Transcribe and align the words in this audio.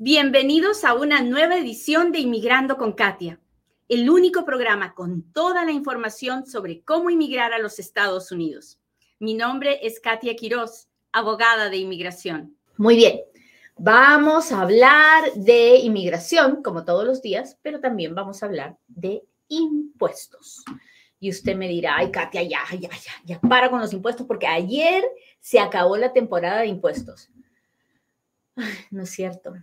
Bienvenidos 0.00 0.84
a 0.84 0.94
una 0.94 1.22
nueva 1.22 1.56
edición 1.56 2.12
de 2.12 2.20
Inmigrando 2.20 2.76
con 2.76 2.92
Katia, 2.92 3.40
el 3.88 4.08
único 4.08 4.44
programa 4.44 4.94
con 4.94 5.32
toda 5.32 5.64
la 5.64 5.72
información 5.72 6.46
sobre 6.46 6.82
cómo 6.82 7.10
inmigrar 7.10 7.52
a 7.52 7.58
los 7.58 7.80
Estados 7.80 8.30
Unidos. 8.30 8.78
Mi 9.18 9.34
nombre 9.34 9.84
es 9.84 9.98
Katia 9.98 10.36
Quiroz, 10.36 10.86
abogada 11.10 11.68
de 11.68 11.78
inmigración. 11.78 12.56
Muy 12.76 12.94
bien, 12.94 13.22
vamos 13.76 14.52
a 14.52 14.60
hablar 14.60 15.32
de 15.34 15.78
inmigración 15.78 16.62
como 16.62 16.84
todos 16.84 17.04
los 17.04 17.20
días, 17.20 17.58
pero 17.60 17.80
también 17.80 18.14
vamos 18.14 18.40
a 18.40 18.46
hablar 18.46 18.76
de 18.86 19.24
impuestos. 19.48 20.62
Y 21.18 21.28
usted 21.28 21.56
me 21.56 21.66
dirá, 21.66 21.96
ay, 21.96 22.12
Katia, 22.12 22.44
ya, 22.44 22.60
ya, 22.70 22.88
ya, 22.88 23.12
ya, 23.24 23.40
para 23.40 23.68
con 23.68 23.80
los 23.80 23.92
impuestos, 23.92 24.28
porque 24.28 24.46
ayer 24.46 25.02
se 25.40 25.58
acabó 25.58 25.96
la 25.96 26.12
temporada 26.12 26.60
de 26.60 26.68
impuestos. 26.68 27.30
no 28.92 29.02
es 29.02 29.10
cierto 29.10 29.54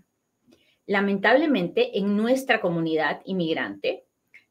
lamentablemente 0.87 1.97
en 1.97 2.15
nuestra 2.15 2.61
comunidad 2.61 3.21
inmigrante 3.25 4.05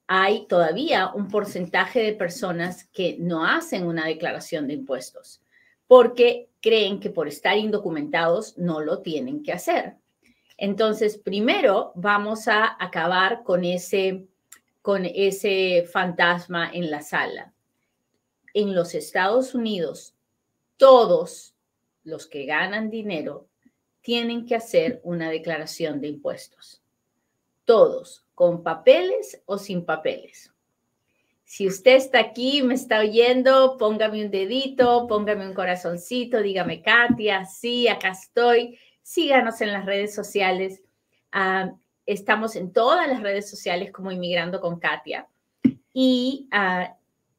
hay 0.07 0.47
todavía 0.47 1.13
un 1.15 1.29
porcentaje 1.29 2.01
de 2.01 2.13
personas 2.13 2.85
que 2.85 3.17
no 3.19 3.47
hacen 3.47 3.87
una 3.87 4.07
declaración 4.07 4.67
de 4.67 4.75
impuestos 4.75 5.41
porque 5.87 6.49
creen 6.61 7.01
que 7.01 7.11
por 7.11 7.29
estar 7.29 7.57
indocumentados 7.57 8.57
no 8.59 8.81
lo 8.81 9.01
tienen 9.01 9.43
que 9.43 9.53
hacer. 9.53 9.97
Entonces, 10.57 11.19
primero 11.19 11.93
vamos 11.95 12.49
a 12.49 12.77
acabar 12.83 13.43
con 13.43 13.65
ese, 13.65 14.27
con 14.81 15.05
ese 15.05 15.85
fantasma 15.91 16.71
en 16.73 16.91
la 16.91 17.03
sala. 17.03 17.53
En 18.55 18.75
los 18.75 18.95
Estados 18.95 19.55
Unidos, 19.55 20.15
todos 20.77 21.55
los 22.05 22.27
que 22.27 22.45
ganan 22.45 22.91
dinero 22.91 23.49
tienen 24.05 24.45
que 24.45 24.55
hacer 24.55 25.01
una 25.03 25.31
declaración 25.31 25.99
de 26.03 26.09
impuestos. 26.09 26.83
Todos, 27.65 28.27
con 28.35 28.63
papeles 28.63 29.43
o 29.47 29.57
sin 29.57 29.87
papeles. 29.87 30.53
Si 31.45 31.67
usted 31.67 31.97
está 31.97 32.21
aquí, 32.21 32.63
me 32.63 32.75
está 32.75 33.01
oyendo, 33.01 33.79
póngame 33.79 34.23
un 34.23 34.31
dedito, 34.31 35.07
póngame 35.07 35.49
un 35.49 35.55
corazoncito, 35.55 36.43
dígame, 36.43 36.83
Katia, 36.83 37.47
sí, 37.47 37.89
acá 37.89 38.11
estoy. 38.11 38.79
Síganos 39.03 39.63
en 39.63 39.73
las 39.73 39.87
redes 39.87 40.15
sociales. 40.15 40.83
Ah, 41.33 41.73
estamos 42.05 42.57
en 42.57 42.75
todas 42.75 43.09
las 43.09 43.23
redes 43.23 43.49
sociales 43.49 43.91
como 43.91 44.13
Inmigrando 44.13 44.61
con 44.61 44.79
Katia. 44.79 45.27
Y 45.95 46.47
uh, 46.53 46.93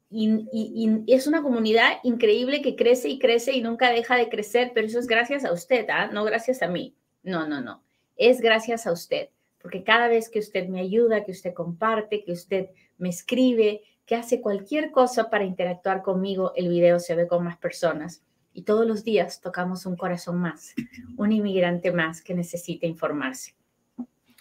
y, 0.09 1.03
es 1.07 1.27
una 1.27 1.41
comunidad 1.41 1.99
increíble 2.03 2.61
que 2.61 2.75
crece 2.75 3.09
y 3.09 3.19
crece 3.19 3.53
y 3.53 3.61
nunca 3.61 3.91
deja 3.91 4.15
de 4.15 4.29
crecer, 4.29 4.71
pero 4.73 4.87
eso 4.87 4.99
es 4.99 5.07
gracias 5.07 5.45
a 5.45 5.51
usted, 5.51 5.87
¿ah? 5.89 6.07
no 6.07 6.23
gracias 6.23 6.61
a 6.61 6.67
mí. 6.67 6.95
No, 7.23 7.47
no, 7.47 7.61
no. 7.61 7.83
Es 8.15 8.39
gracias 8.39 8.87
a 8.87 8.91
usted, 8.91 9.29
porque 9.61 9.83
cada 9.83 10.07
vez 10.07 10.29
que 10.29 10.39
usted 10.39 10.67
me 10.67 10.79
ayuda, 10.79 11.23
que 11.23 11.31
usted 11.31 11.53
comparte, 11.53 12.23
que 12.23 12.31
usted 12.31 12.69
me 12.97 13.09
escribe, 13.09 13.81
que 14.05 14.15
hace 14.15 14.41
cualquier 14.41 14.91
cosa 14.91 15.29
para 15.29 15.43
interactuar 15.43 16.01
conmigo, 16.01 16.53
el 16.55 16.69
video 16.69 16.99
se 16.99 17.15
ve 17.15 17.27
con 17.27 17.43
más 17.43 17.57
personas. 17.57 18.23
Y 18.53 18.61
todos 18.61 18.87
los 18.87 19.03
días 19.03 19.41
tocamos 19.41 19.85
un 19.85 19.97
corazón 19.97 20.37
más, 20.37 20.73
un 21.17 21.31
inmigrante 21.31 21.91
más 21.91 22.21
que 22.21 22.33
necesita 22.33 22.85
informarse. 22.85 23.55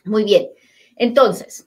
Muy 0.04 0.24
bien. 0.24 0.50
Entonces, 0.96 1.66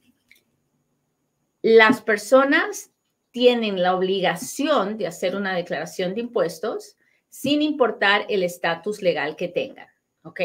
las 1.61 2.01
personas 2.01 2.91
tienen 3.37 3.83
la 3.83 3.95
obligación 3.95 4.97
de 4.97 5.05
hacer 5.05 5.35
una 5.35 5.55
declaración 5.55 6.15
de 6.15 6.21
impuestos 6.21 6.97
sin 7.29 7.61
importar 7.61 8.25
el 8.29 8.41
estatus 8.41 9.03
legal 9.03 9.35
que 9.35 9.47
tengan, 9.47 9.87
¿ok? 10.23 10.41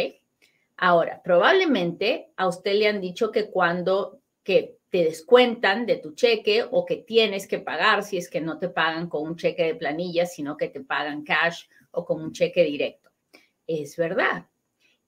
Ahora, 0.77 1.23
probablemente 1.25 2.33
a 2.37 2.47
usted 2.49 2.75
le 2.75 2.89
han 2.89 3.01
dicho 3.01 3.33
que 3.33 3.49
cuando 3.49 4.21
que 4.43 4.77
te 4.91 5.05
descuentan 5.05 5.87
de 5.87 5.97
tu 5.97 6.13
cheque 6.13 6.67
o 6.71 6.85
que 6.85 6.97
tienes 6.97 7.47
que 7.47 7.61
pagar 7.61 8.03
si 8.03 8.19
es 8.19 8.29
que 8.29 8.43
no 8.43 8.59
te 8.59 8.69
pagan 8.69 9.09
con 9.09 9.23
un 9.23 9.37
cheque 9.37 9.65
de 9.65 9.75
planilla, 9.75 10.27
sino 10.27 10.59
que 10.59 10.69
te 10.69 10.81
pagan 10.81 11.25
cash 11.25 11.63
o 11.93 12.05
con 12.05 12.23
un 12.23 12.33
cheque 12.33 12.63
directo. 12.63 13.09
Es 13.67 13.97
verdad. 13.97 14.49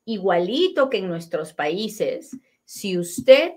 Igualito 0.06 0.88
que 0.88 0.96
en 0.96 1.08
nuestros 1.08 1.52
países, 1.52 2.34
si 2.64 2.96
usted 2.96 3.52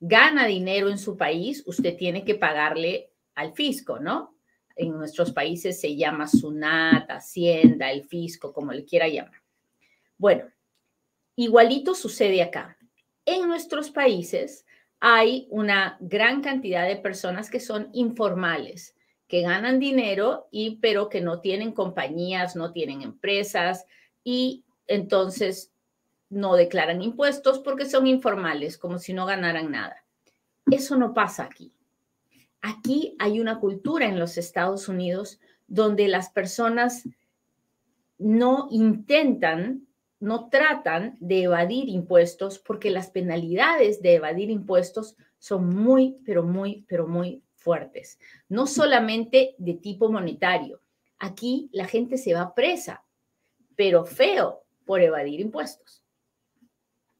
gana 0.00 0.48
dinero 0.48 0.88
en 0.88 0.98
su 0.98 1.16
país, 1.16 1.62
usted 1.64 1.96
tiene 1.96 2.24
que 2.24 2.34
pagarle 2.34 3.11
al 3.34 3.52
fisco, 3.52 3.98
¿no? 3.98 4.34
En 4.76 4.92
nuestros 4.92 5.32
países 5.32 5.80
se 5.80 5.96
llama 5.96 6.26
SUNAT, 6.26 7.10
Hacienda, 7.10 7.90
el 7.90 8.04
fisco, 8.04 8.52
como 8.52 8.72
le 8.72 8.84
quiera 8.84 9.08
llamar. 9.08 9.42
Bueno, 10.16 10.44
igualito 11.36 11.94
sucede 11.94 12.42
acá. 12.42 12.78
En 13.24 13.46
nuestros 13.48 13.90
países 13.90 14.64
hay 15.00 15.46
una 15.50 15.96
gran 16.00 16.42
cantidad 16.42 16.86
de 16.86 16.96
personas 16.96 17.50
que 17.50 17.60
son 17.60 17.90
informales, 17.92 18.94
que 19.26 19.42
ganan 19.42 19.78
dinero 19.78 20.48
y 20.50 20.76
pero 20.76 21.08
que 21.08 21.20
no 21.20 21.40
tienen 21.40 21.72
compañías, 21.72 22.56
no 22.56 22.72
tienen 22.72 23.02
empresas 23.02 23.86
y 24.24 24.64
entonces 24.86 25.72
no 26.30 26.54
declaran 26.54 27.02
impuestos 27.02 27.58
porque 27.58 27.84
son 27.86 28.06
informales, 28.06 28.78
como 28.78 28.98
si 28.98 29.12
no 29.12 29.26
ganaran 29.26 29.70
nada. 29.70 30.04
Eso 30.70 30.96
no 30.96 31.12
pasa 31.12 31.44
aquí. 31.44 31.72
Aquí 32.62 33.16
hay 33.18 33.40
una 33.40 33.58
cultura 33.58 34.06
en 34.06 34.18
los 34.18 34.38
Estados 34.38 34.88
Unidos 34.88 35.40
donde 35.66 36.06
las 36.06 36.30
personas 36.30 37.08
no 38.18 38.68
intentan, 38.70 39.88
no 40.20 40.48
tratan 40.48 41.16
de 41.18 41.42
evadir 41.42 41.88
impuestos 41.88 42.60
porque 42.60 42.90
las 42.90 43.10
penalidades 43.10 44.00
de 44.00 44.14
evadir 44.14 44.48
impuestos 44.48 45.16
son 45.38 45.70
muy, 45.70 46.18
pero 46.24 46.44
muy, 46.44 46.84
pero 46.88 47.08
muy 47.08 47.42
fuertes. 47.56 48.20
No 48.48 48.68
solamente 48.68 49.56
de 49.58 49.74
tipo 49.74 50.08
monetario. 50.08 50.80
Aquí 51.18 51.68
la 51.72 51.86
gente 51.86 52.16
se 52.16 52.34
va 52.34 52.54
presa, 52.54 53.04
pero 53.74 54.04
feo 54.04 54.62
por 54.84 55.00
evadir 55.00 55.40
impuestos. 55.40 56.04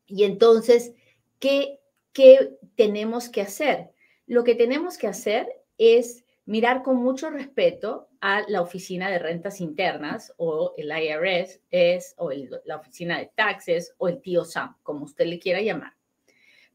Y 0.07 0.25
entonces, 0.25 0.93
¿qué, 1.39 1.81
qué 2.13 2.59
tenemos 2.77 3.29
que 3.29 3.43
hacer? 3.43 3.92
Lo 4.33 4.45
que 4.45 4.55
tenemos 4.55 4.97
que 4.97 5.09
hacer 5.09 5.47
es 5.77 6.25
mirar 6.47 6.83
con 6.83 6.97
mucho 6.97 7.29
respeto 7.29 8.09
a 8.23 8.41
la 8.49 8.63
Oficina 8.63 9.11
de 9.11 9.19
Rentas 9.19 9.61
Internas 9.61 10.33
o 10.39 10.73
el 10.79 10.91
IRS 10.91 11.61
es, 11.71 12.15
o 12.17 12.31
la 12.65 12.77
Oficina 12.77 13.19
de 13.19 13.31
Taxes 13.37 13.95
o 13.99 14.09
el 14.09 14.23
tío 14.23 14.47
Sam, 14.47 14.75
como 14.83 15.05
usted 15.05 15.27
le 15.27 15.39
quiera 15.39 15.61
llamar. 15.61 15.93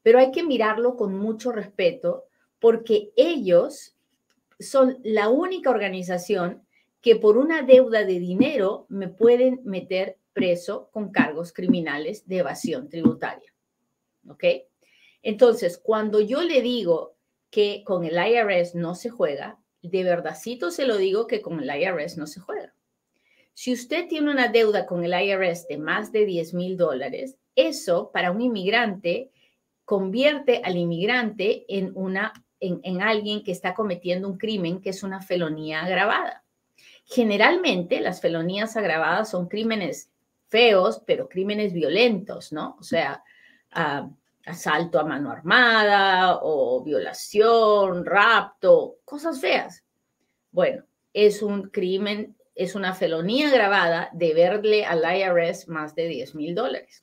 Pero 0.04 0.20
hay 0.20 0.30
que 0.30 0.44
mirarlo 0.44 0.96
con 0.96 1.18
mucho 1.18 1.52
respeto 1.52 2.26
porque 2.60 3.12
ellos 3.16 3.96
son 4.60 5.00
la 5.04 5.30
única 5.30 5.72
organización 5.72 6.64
que 7.02 7.16
por 7.16 7.40
una 7.40 7.64
deuda 7.64 8.04
de 8.04 8.20
dinero 8.20 8.86
me 8.88 9.08
pueden 9.08 9.62
meter 9.64 10.20
preso 10.32 10.92
con 10.92 11.12
cargos 11.12 11.54
criminales 11.54 12.28
de 12.28 12.38
evasión 12.38 12.88
tributaria. 12.88 13.52
¿Ok? 14.30 14.44
Entonces, 15.24 15.80
cuando 15.80 16.22
yo 16.22 16.44
le 16.44 16.62
digo 16.62 17.17
que 17.50 17.84
con 17.86 18.04
el 18.04 18.16
IRS 18.16 18.76
no 18.76 18.96
se 18.96 19.10
juega, 19.10 19.60
de 19.82 20.04
verdadcito 20.04 20.72
se 20.72 20.86
lo 20.86 20.98
digo 20.98 21.28
que 21.28 21.42
con 21.42 21.60
el 21.62 21.70
IRS 21.70 22.18
no 22.18 22.28
se 22.28 22.40
juega. 22.40 22.74
Si 23.54 23.74
usted 23.74 24.08
tiene 24.08 24.30
una 24.30 24.50
deuda 24.50 24.86
con 24.86 25.04
el 25.04 25.14
IRS 25.14 25.68
de 25.68 25.78
más 25.78 26.12
de 26.12 26.26
10 26.26 26.54
mil 26.54 26.78
dólares, 26.78 27.38
eso 27.56 28.12
para 28.12 28.32
un 28.32 28.42
inmigrante 28.42 29.32
convierte 29.84 30.62
al 30.64 30.78
inmigrante 30.78 31.66
en, 31.70 31.92
una, 31.96 32.34
en, 32.60 32.80
en 32.84 33.02
alguien 33.02 33.44
que 33.44 33.52
está 33.52 33.74
cometiendo 33.74 34.28
un 34.28 34.38
crimen 34.38 34.82
que 34.82 34.90
es 34.90 35.02
una 35.02 35.22
felonía 35.22 35.84
agravada. 35.84 36.44
Generalmente 37.06 38.02
las 38.02 38.22
felonías 38.22 38.76
agravadas 38.76 39.32
son 39.32 39.48
crímenes 39.48 40.12
feos, 40.48 41.02
pero 41.06 41.30
crímenes 41.30 41.74
violentos, 41.74 42.52
¿no? 42.52 42.76
O 42.80 42.84
sea, 42.84 43.24
uh, 43.76 44.10
asalto 44.48 45.00
a 45.00 45.04
mano 45.04 45.30
armada 45.30 46.40
o 46.42 46.82
violación, 46.84 48.06
rapto, 48.06 49.00
cosas 49.04 49.40
feas. 49.40 49.84
Bueno, 50.52 50.86
es 51.14 51.42
un 51.42 51.70
crimen, 51.70 52.36
es 52.56 52.74
una 52.76 52.94
felonía 52.94 53.52
grabada 53.52 54.10
de 54.14 54.34
verle 54.34 54.86
al 54.86 55.04
IRS 55.04 55.68
más 55.68 55.96
de 55.96 56.08
10 56.08 56.36
mil 56.36 56.56
dólares. 56.56 57.02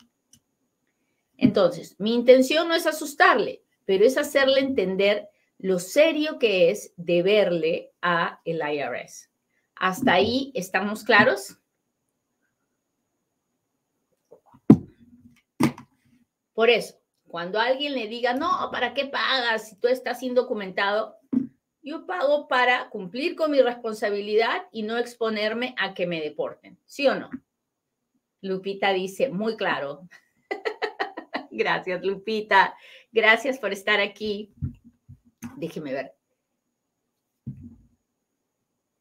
Entonces, 1.37 1.97
mi 1.99 2.15
intención 2.15 2.69
no 2.69 2.75
es 2.75 2.87
asustarle, 2.87 3.63
pero 3.85 4.05
es 4.05 4.17
hacerle 4.17 4.61
entender 4.61 5.29
lo 5.59 5.79
serio 5.79 6.39
que 6.39 6.71
es 6.71 6.93
deberle 6.97 7.93
a 8.01 8.41
el 8.45 8.61
IRS. 8.61 9.31
¿Hasta 9.77 10.15
ahí 10.15 10.51
estamos 10.55 11.05
claros? 11.05 11.59
Por 16.55 16.71
eso, 16.71 16.95
cuando 17.35 17.59
alguien 17.59 17.95
le 17.95 18.07
diga, 18.07 18.33
no, 18.33 18.69
¿para 18.71 18.95
qué 18.95 19.07
pagas 19.07 19.69
si 19.69 19.75
tú 19.81 19.89
estás 19.89 20.23
indocumentado? 20.23 21.17
Yo 21.83 22.07
pago 22.07 22.47
para 22.47 22.89
cumplir 22.91 23.35
con 23.35 23.51
mi 23.51 23.61
responsabilidad 23.61 24.69
y 24.71 24.85
no 24.85 24.99
exponerme 24.99 25.75
a 25.77 25.95
que 25.95 26.07
me 26.07 26.21
deporten. 26.21 26.79
¿Sí 26.85 27.09
o 27.09 27.17
no? 27.17 27.31
Lupita 28.41 28.93
dice, 28.93 29.31
muy 29.31 29.57
claro. 29.57 30.09
Gracias, 31.51 32.05
Lupita. 32.05 32.77
Gracias 33.11 33.59
por 33.59 33.73
estar 33.73 33.99
aquí. 33.99 34.55
Déjeme 35.57 35.93
ver. 35.93 36.15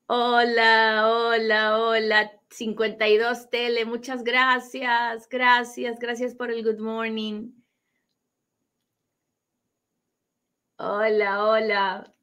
Hola, 0.08 1.08
hola, 1.08 1.78
hola. 1.78 2.32
52 2.50 3.52
Tele, 3.52 3.86
muchas 3.86 4.24
gracias. 4.24 5.30
Gracias, 5.30 6.00
gracias 6.00 6.34
por 6.34 6.50
el 6.50 6.64
good 6.64 6.80
morning. 6.80 7.63
Hola, 10.86 11.46
hola. 11.46 12.14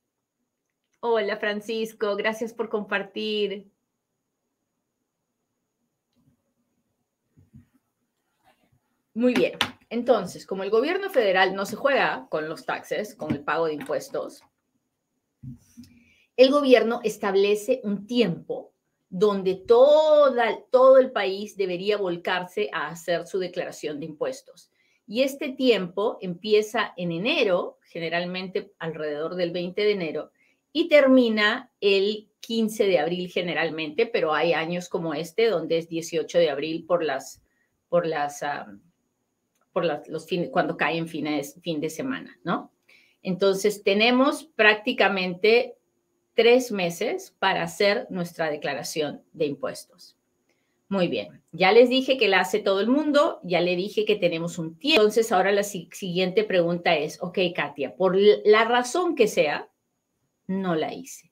Hola, 1.00 1.38
Francisco. 1.38 2.14
Gracias 2.14 2.52
por 2.52 2.68
compartir. 2.68 3.70
Muy 9.14 9.32
bien. 9.32 9.54
Entonces, 9.88 10.46
como 10.46 10.62
el 10.62 10.68
gobierno 10.68 11.08
federal 11.08 11.54
no 11.54 11.64
se 11.64 11.76
juega 11.76 12.26
con 12.28 12.50
los 12.50 12.66
taxes, 12.66 13.14
con 13.14 13.32
el 13.32 13.42
pago 13.42 13.64
de 13.64 13.72
impuestos, 13.72 14.42
el 16.36 16.50
gobierno 16.50 17.00
establece 17.02 17.80
un 17.82 18.06
tiempo 18.06 18.74
donde 19.08 19.54
todo 19.54 20.98
el 20.98 21.12
país 21.12 21.56
debería 21.56 21.96
volcarse 21.96 22.68
a 22.74 22.88
hacer 22.88 23.26
su 23.26 23.38
declaración 23.38 24.00
de 24.00 24.04
impuestos. 24.04 24.70
Y 25.10 25.24
este 25.24 25.48
tiempo 25.48 26.18
empieza 26.20 26.94
en 26.96 27.10
enero, 27.10 27.78
generalmente 27.82 28.70
alrededor 28.78 29.34
del 29.34 29.50
20 29.50 29.82
de 29.82 29.90
enero, 29.90 30.30
y 30.72 30.86
termina 30.86 31.72
el 31.80 32.28
15 32.38 32.86
de 32.86 33.00
abril 33.00 33.28
generalmente, 33.28 34.06
pero 34.06 34.32
hay 34.32 34.52
años 34.52 34.88
como 34.88 35.12
este 35.12 35.48
donde 35.48 35.78
es 35.78 35.88
18 35.88 36.38
de 36.38 36.50
abril 36.50 36.84
por 36.86 37.02
las, 37.02 37.42
por 37.88 38.06
las, 38.06 38.44
por 39.72 39.84
los 39.84 40.26
fines, 40.28 40.50
cuando 40.50 40.76
caen 40.76 41.08
fines, 41.08 41.58
fin 41.60 41.80
de 41.80 41.90
semana, 41.90 42.38
¿no? 42.44 42.70
Entonces 43.20 43.82
tenemos 43.82 44.44
prácticamente 44.44 45.74
tres 46.34 46.70
meses 46.70 47.34
para 47.36 47.64
hacer 47.64 48.06
nuestra 48.10 48.48
declaración 48.48 49.24
de 49.32 49.46
impuestos. 49.46 50.19
Muy 50.90 51.08
bien, 51.08 51.42
ya 51.52 51.72
les 51.72 51.88
dije 51.88 52.19
que 52.19 52.28
la 52.28 52.40
hace 52.40 52.58
todo 52.58 52.81
el 52.81 52.88
mundo, 52.88 53.40
ya 53.42 53.60
le 53.60 53.76
dije 53.76 54.04
que 54.04 54.16
tenemos 54.16 54.58
un 54.58 54.76
tiempo. 54.76 55.00
Entonces 55.00 55.32
ahora 55.32 55.52
la 55.52 55.62
siguiente 55.62 56.44
pregunta 56.44 56.96
es, 56.96 57.22
ok, 57.22 57.38
Katia, 57.54 57.96
por 57.96 58.19
la 58.44 58.64
razón 58.64 59.14
que 59.14 59.28
sea, 59.28 59.70
no 60.46 60.75
la 60.75 60.92
hice. 60.92 61.31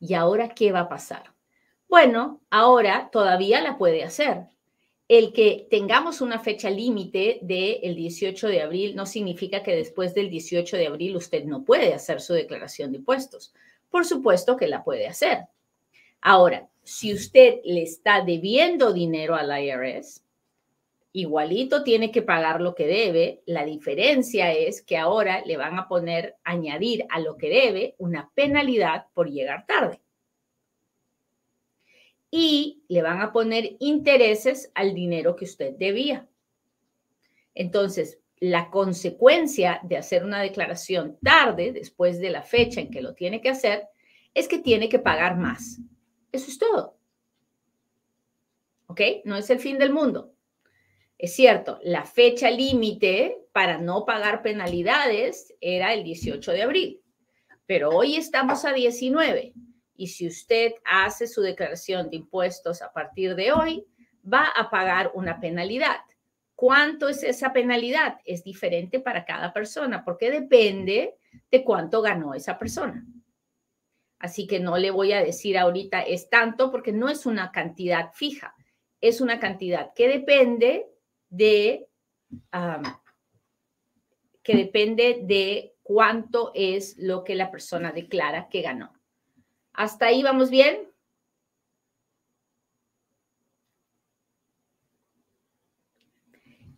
¿Y 0.00 0.14
ahora 0.14 0.48
qué 0.48 0.72
va 0.72 0.80
a 0.80 0.88
pasar? 0.88 1.34
Bueno, 1.86 2.40
ahora 2.50 3.10
todavía 3.12 3.60
la 3.60 3.78
puede 3.78 4.02
hacer, 4.02 4.46
el 5.08 5.32
que 5.32 5.66
tengamos 5.70 6.20
una 6.20 6.38
fecha 6.38 6.68
límite 6.68 7.38
del 7.40 7.96
18 7.96 8.48
de 8.48 8.60
abril 8.60 8.94
no 8.94 9.06
significa 9.06 9.62
que 9.62 9.74
después 9.74 10.14
del 10.14 10.28
18 10.28 10.76
de 10.76 10.86
abril 10.86 11.16
usted 11.16 11.44
no 11.44 11.64
puede 11.64 11.94
hacer 11.94 12.20
su 12.20 12.34
declaración 12.34 12.92
de 12.92 12.98
impuestos. 12.98 13.54
Por 13.88 14.04
supuesto 14.04 14.58
que 14.58 14.68
la 14.68 14.84
puede 14.84 15.06
hacer. 15.06 15.46
Ahora, 16.20 16.68
si 16.88 17.12
usted 17.12 17.60
le 17.64 17.82
está 17.82 18.24
debiendo 18.24 18.94
dinero 18.94 19.34
al 19.34 19.50
IRS, 19.62 20.24
igualito 21.12 21.84
tiene 21.84 22.10
que 22.10 22.22
pagar 22.22 22.62
lo 22.62 22.74
que 22.74 22.86
debe. 22.86 23.42
La 23.44 23.66
diferencia 23.66 24.54
es 24.54 24.80
que 24.80 24.96
ahora 24.96 25.42
le 25.44 25.58
van 25.58 25.78
a 25.78 25.86
poner, 25.86 26.36
añadir 26.44 27.04
a 27.10 27.20
lo 27.20 27.36
que 27.36 27.50
debe 27.50 27.94
una 27.98 28.30
penalidad 28.34 29.04
por 29.12 29.28
llegar 29.30 29.66
tarde 29.66 30.00
y 32.30 32.82
le 32.88 33.02
van 33.02 33.20
a 33.20 33.32
poner 33.34 33.76
intereses 33.80 34.72
al 34.74 34.94
dinero 34.94 35.36
que 35.36 35.44
usted 35.44 35.74
debía. 35.74 36.26
Entonces, 37.54 38.18
la 38.40 38.70
consecuencia 38.70 39.78
de 39.82 39.98
hacer 39.98 40.24
una 40.24 40.40
declaración 40.40 41.18
tarde, 41.22 41.70
después 41.70 42.18
de 42.18 42.30
la 42.30 42.42
fecha 42.42 42.80
en 42.80 42.90
que 42.90 43.02
lo 43.02 43.12
tiene 43.12 43.42
que 43.42 43.50
hacer, 43.50 43.88
es 44.32 44.48
que 44.48 44.58
tiene 44.58 44.88
que 44.88 44.98
pagar 44.98 45.36
más. 45.36 45.82
Eso 46.32 46.50
es 46.50 46.58
todo. 46.58 46.98
¿Ok? 48.86 49.00
No 49.24 49.36
es 49.36 49.50
el 49.50 49.60
fin 49.60 49.78
del 49.78 49.92
mundo. 49.92 50.32
Es 51.18 51.34
cierto, 51.34 51.80
la 51.82 52.04
fecha 52.04 52.50
límite 52.50 53.38
para 53.52 53.78
no 53.78 54.04
pagar 54.04 54.40
penalidades 54.40 55.52
era 55.60 55.92
el 55.92 56.04
18 56.04 56.52
de 56.52 56.62
abril, 56.62 57.02
pero 57.66 57.90
hoy 57.90 58.14
estamos 58.14 58.64
a 58.64 58.72
19 58.72 59.52
y 59.96 60.06
si 60.06 60.28
usted 60.28 60.74
hace 60.84 61.26
su 61.26 61.42
declaración 61.42 62.08
de 62.08 62.16
impuestos 62.16 62.82
a 62.82 62.92
partir 62.92 63.34
de 63.34 63.50
hoy, 63.50 63.84
va 64.32 64.44
a 64.44 64.70
pagar 64.70 65.10
una 65.14 65.40
penalidad. 65.40 65.96
¿Cuánto 66.54 67.08
es 67.08 67.24
esa 67.24 67.52
penalidad? 67.52 68.18
Es 68.24 68.44
diferente 68.44 69.00
para 69.00 69.24
cada 69.24 69.52
persona 69.52 70.04
porque 70.04 70.30
depende 70.30 71.16
de 71.50 71.64
cuánto 71.64 72.00
ganó 72.00 72.34
esa 72.34 72.56
persona. 72.58 73.04
Así 74.18 74.46
que 74.46 74.58
no 74.60 74.76
le 74.78 74.90
voy 74.90 75.12
a 75.12 75.22
decir 75.22 75.56
ahorita 75.56 76.02
es 76.02 76.28
tanto 76.28 76.70
porque 76.70 76.92
no 76.92 77.08
es 77.08 77.26
una 77.26 77.52
cantidad 77.52 78.12
fija, 78.14 78.56
es 79.00 79.20
una 79.20 79.38
cantidad 79.38 79.92
que 79.94 80.08
depende 80.08 80.86
de 81.28 81.88
que 84.42 84.56
depende 84.56 85.20
de 85.22 85.76
cuánto 85.82 86.52
es 86.54 86.96
lo 86.98 87.22
que 87.24 87.34
la 87.34 87.50
persona 87.50 87.92
declara 87.92 88.48
que 88.48 88.62
ganó. 88.62 88.92
¿Hasta 89.72 90.06
ahí 90.06 90.22
vamos 90.22 90.50
bien? 90.50 90.88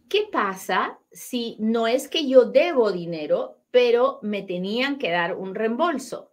¿Qué 0.09 0.29
pasa 0.31 0.99
si 1.13 1.57
no 1.61 1.87
es 1.87 2.09
que 2.09 2.29
yo 2.29 2.45
debo 2.45 2.91
dinero, 2.91 3.63
pero 3.71 4.19
me 4.23 4.43
tenían 4.43 4.99
que 4.99 5.11
dar 5.11 5.37
un 5.37 5.55
reembolso? 5.55 6.30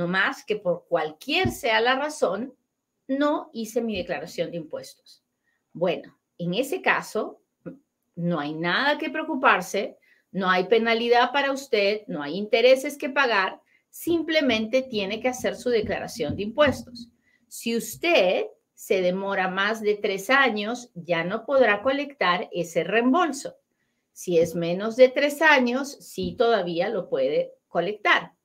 No 0.00 0.08
más 0.08 0.46
que 0.46 0.56
por 0.56 0.86
cualquier 0.88 1.50
sea 1.50 1.78
la 1.78 1.94
razón, 1.94 2.54
no 3.06 3.50
hice 3.52 3.82
mi 3.82 3.98
declaración 3.98 4.50
de 4.50 4.56
impuestos. 4.56 5.22
Bueno, 5.74 6.18
en 6.38 6.54
ese 6.54 6.80
caso, 6.80 7.42
no 8.14 8.40
hay 8.40 8.54
nada 8.54 8.96
que 8.96 9.10
preocuparse, 9.10 9.98
no 10.32 10.48
hay 10.48 10.68
penalidad 10.68 11.32
para 11.32 11.52
usted, 11.52 12.00
no 12.06 12.22
hay 12.22 12.38
intereses 12.38 12.96
que 12.96 13.10
pagar, 13.10 13.60
simplemente 13.90 14.80
tiene 14.80 15.20
que 15.20 15.28
hacer 15.28 15.54
su 15.54 15.68
declaración 15.68 16.34
de 16.34 16.44
impuestos. 16.44 17.10
Si 17.46 17.76
usted 17.76 18.46
se 18.72 19.02
demora 19.02 19.48
más 19.48 19.82
de 19.82 19.96
tres 19.96 20.30
años, 20.30 20.90
ya 20.94 21.24
no 21.24 21.44
podrá 21.44 21.82
colectar 21.82 22.48
ese 22.52 22.84
reembolso. 22.84 23.54
Si 24.14 24.38
es 24.38 24.54
menos 24.54 24.96
de 24.96 25.10
tres 25.10 25.42
años, 25.42 25.90
sí 25.90 26.36
todavía 26.38 26.88
lo 26.88 27.10
puede 27.10 27.52
colectar. 27.68 28.39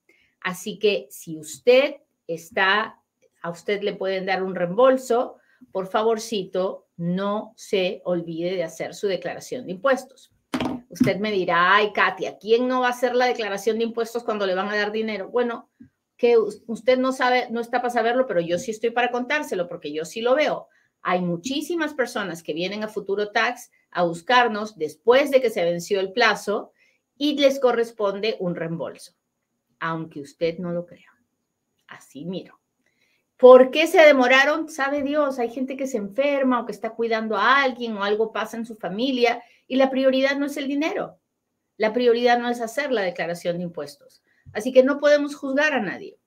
Así 0.46 0.78
que 0.78 1.08
si 1.10 1.40
usted 1.40 1.96
está, 2.28 3.02
a 3.42 3.50
usted 3.50 3.82
le 3.82 3.94
pueden 3.94 4.28
dar 4.28 4.44
un 4.44 4.54
reembolso, 4.54 5.38
por 5.72 5.88
favorcito, 5.88 6.86
no 6.98 7.52
se 7.56 8.04
olvide 8.06 8.56
de 8.56 8.64
hacer 8.64 8.94
su 8.94 9.08
declaración 9.08 9.66
de 9.66 9.72
impuestos. 9.72 10.32
Usted 10.88 11.18
me 11.18 11.32
dirá, 11.32 11.74
ay, 11.74 11.92
Katia, 11.94 12.38
¿quién 12.38 12.68
no 12.68 12.82
va 12.82 12.90
a 12.90 12.92
hacer 12.92 13.16
la 13.16 13.26
declaración 13.26 13.80
de 13.80 13.86
impuestos 13.86 14.24
cuando 14.24 14.46
le 14.46 14.54
van 14.54 14.68
a 14.68 14.76
dar 14.76 14.92
dinero? 14.92 15.30
Bueno, 15.30 15.72
que 16.16 16.38
usted 16.38 17.00
no 17.00 17.12
sabe, 17.12 17.48
no 17.50 17.60
está 17.60 17.82
para 17.82 17.90
saberlo, 17.90 18.28
pero 18.28 18.40
yo 18.40 18.60
sí 18.60 18.70
estoy 18.70 18.92
para 18.92 19.10
contárselo 19.10 19.68
porque 19.68 19.92
yo 19.92 20.06
sí 20.06 20.22
lo 20.22 20.36
veo. 20.36 20.68
Hay 21.02 21.22
muchísimas 21.22 21.96
personas 21.96 22.44
que 22.44 22.54
vienen 22.54 22.84
a 22.84 22.88
Futuro 22.88 23.32
Tax 23.32 23.72
a 23.90 24.04
buscarnos 24.04 24.78
después 24.78 25.32
de 25.32 25.42
que 25.42 25.50
se 25.50 25.64
venció 25.64 26.00
el 26.00 26.12
plazo 26.12 26.72
y 27.18 27.36
les 27.36 27.60
corresponde 27.60 28.38
un 28.40 28.54
reembolso, 28.54 29.15
aunque 29.86 30.20
usted 30.20 30.58
no 30.58 30.72
lo 30.72 30.86
crea. 30.86 31.14
Así 31.88 32.26
miro. 32.26 32.60
¿Por 33.38 33.70
qué 33.70 33.86
se 33.86 34.02
demoraron? 34.02 34.70
Sabe 34.70 35.04
Dios, 35.04 35.40
hay 35.40 35.50
gente 35.52 35.78
que 35.78 35.88
se 35.88 35.98
enferma 35.98 36.60
o 36.60 36.66
que 36.66 36.72
está 36.72 36.92
cuidando 36.92 37.38
a 37.38 37.62
alguien 37.62 37.96
o 37.98 38.04
algo 38.04 38.32
pasa 38.32 38.58
en 38.58 38.66
su 38.66 38.76
familia 38.76 39.44
y 39.68 39.76
la 39.76 39.90
prioridad 39.90 40.38
no 40.38 40.46
es 40.46 40.58
el 40.58 40.68
dinero. 40.68 41.20
La 41.78 41.94
prioridad 41.94 42.40
no 42.40 42.50
es 42.50 42.62
hacer 42.62 42.92
la 42.92 43.02
declaración 43.02 43.58
de 43.58 43.64
impuestos. 43.64 44.24
Así 44.54 44.72
que 44.72 44.84
no 44.84 45.00
podemos 45.00 45.36
juzgar 45.36 45.74
a 45.74 45.82
nadie. 45.82 46.18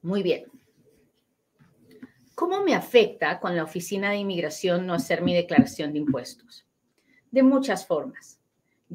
Muy 0.00 0.22
bien. 0.22 0.44
¿Cómo 2.34 2.62
me 2.62 2.74
afecta 2.74 3.40
con 3.40 3.56
la 3.56 3.64
Oficina 3.64 4.10
de 4.10 4.16
Inmigración 4.16 4.86
no 4.86 4.94
hacer 4.94 5.22
mi 5.22 5.34
declaración 5.34 5.92
de 5.92 5.98
impuestos? 5.98 6.66
De 7.30 7.42
muchas 7.42 7.86
formas. 7.86 8.38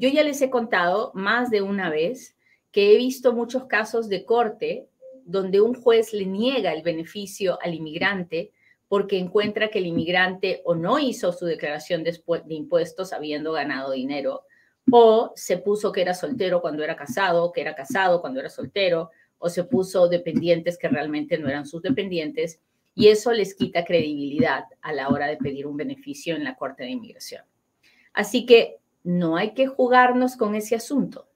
Yo 0.00 0.08
ya 0.08 0.24
les 0.24 0.40
he 0.40 0.48
contado 0.48 1.12
más 1.12 1.50
de 1.50 1.60
una 1.60 1.90
vez 1.90 2.34
que 2.72 2.94
he 2.94 2.96
visto 2.96 3.34
muchos 3.34 3.66
casos 3.66 4.08
de 4.08 4.24
corte 4.24 4.88
donde 5.26 5.60
un 5.60 5.74
juez 5.74 6.14
le 6.14 6.24
niega 6.24 6.72
el 6.72 6.80
beneficio 6.80 7.58
al 7.60 7.74
inmigrante 7.74 8.50
porque 8.88 9.18
encuentra 9.18 9.68
que 9.68 9.78
el 9.78 9.84
inmigrante 9.84 10.62
o 10.64 10.74
no 10.74 10.98
hizo 10.98 11.34
su 11.34 11.44
declaración 11.44 12.02
de, 12.02 12.18
impuestos 12.48 13.12
habiendo 13.12 13.52
ganado 13.52 13.92
dinero, 13.92 14.44
o 14.90 15.34
se 15.36 15.58
puso 15.58 15.92
que 15.92 16.00
era 16.00 16.14
soltero 16.14 16.62
cuando 16.62 16.82
era 16.82 16.96
casado, 16.96 17.52
que 17.52 17.60
era 17.60 17.74
casado 17.74 18.22
cuando 18.22 18.40
era 18.40 18.48
soltero, 18.48 19.10
o 19.36 19.50
se 19.50 19.64
puso 19.64 20.08
dependientes 20.08 20.78
que 20.78 20.88
realmente 20.88 21.36
no 21.36 21.46
eran 21.46 21.66
sus 21.66 21.82
dependientes, 21.82 22.58
Y 22.94 23.08
eso 23.08 23.32
les 23.32 23.54
quita 23.54 23.84
credibilidad 23.84 24.64
a 24.80 24.94
la 24.94 25.10
hora 25.10 25.26
de 25.26 25.36
pedir 25.36 25.66
un 25.66 25.76
beneficio 25.76 26.34
en 26.34 26.42
la 26.42 26.56
Corte 26.56 26.84
de 26.84 26.90
Inmigración. 26.90 27.44
Así 28.14 28.46
que 28.46 28.80
no 29.02 29.36
hay 29.36 29.54
que 29.54 29.66
jugarnos 29.66 30.36
con 30.36 30.54
ese 30.54 30.76
asunto. 30.76 31.28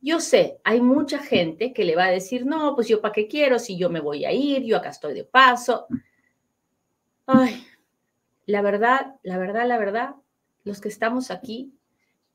Yo 0.00 0.20
sé, 0.20 0.60
hay 0.62 0.80
mucha 0.80 1.18
gente 1.18 1.72
que 1.72 1.84
le 1.84 1.96
va 1.96 2.04
a 2.04 2.10
decir, 2.10 2.46
no, 2.46 2.74
pues 2.74 2.86
yo 2.86 3.00
para 3.00 3.12
qué 3.12 3.26
quiero 3.26 3.58
si 3.58 3.76
yo 3.76 3.90
me 3.90 4.00
voy 4.00 4.24
a 4.24 4.32
ir, 4.32 4.62
yo 4.62 4.76
acá 4.76 4.90
estoy 4.90 5.14
de 5.14 5.24
paso. 5.24 5.86
Ay, 7.26 7.66
la 8.46 8.62
verdad, 8.62 9.16
la 9.22 9.38
verdad, 9.38 9.66
la 9.66 9.78
verdad, 9.78 10.14
los 10.64 10.80
que 10.80 10.88
estamos 10.88 11.30
aquí, 11.30 11.74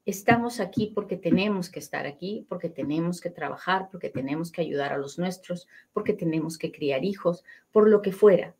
estamos 0.05 0.59
aquí 0.59 0.91
porque 0.93 1.15
tenemos 1.15 1.69
que 1.69 1.79
estar 1.79 2.05
aquí, 2.05 2.45
porque 2.49 2.69
tenemos 2.69 3.21
que 3.21 3.29
trabajar, 3.29 3.87
porque 3.89 4.09
tenemos 4.09 4.51
que 4.51 4.61
ayudar 4.61 4.91
a 4.91 4.97
los 4.97 5.17
nuestros, 5.17 5.67
porque 5.93 6.13
tenemos 6.13 6.57
que 6.57 6.71
criar 6.71 7.05
hijos, 7.05 7.45
por 7.71 7.89
lo 7.89 8.01
que 8.01 8.11
fuera. 8.11 8.55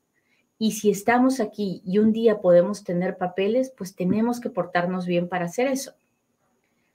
Y 0.58 0.72
si 0.72 0.90
estamos 0.90 1.42
aquí 1.42 1.82
y 1.86 1.98
un 1.98 2.14
día 2.14 2.40
podemos 2.40 2.86
tener 2.86 3.18
papeles, 3.18 3.74
pues 3.76 3.96
tenemos 3.96 4.40
que 4.40 4.50
portarnos 4.50 5.06
bien 5.06 5.28
para 5.28 5.46
hacer 5.46 5.68
eso. 5.68 5.94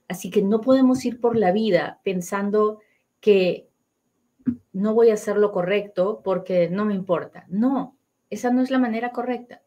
Así 0.09 0.31
que 0.31 0.41
no 0.41 0.59
podemos 0.59 1.05
ir 1.05 1.21
por 1.21 1.37
la 1.37 1.51
vida 1.51 2.01
pensando 2.03 2.79
que 3.21 3.69
no 4.73 4.95
voy 4.95 5.11
a 5.11 5.13
hacer 5.13 5.37
lo 5.37 5.51
correcto 5.51 6.21
porque 6.23 6.67
no 6.67 6.83
me 6.83 6.95
importa. 6.95 7.45
No, 7.47 7.95
esa 8.29 8.51
no 8.51 8.61
es 8.61 8.71
la 8.71 8.79
manera 8.79 9.11
correcta. 9.11 9.61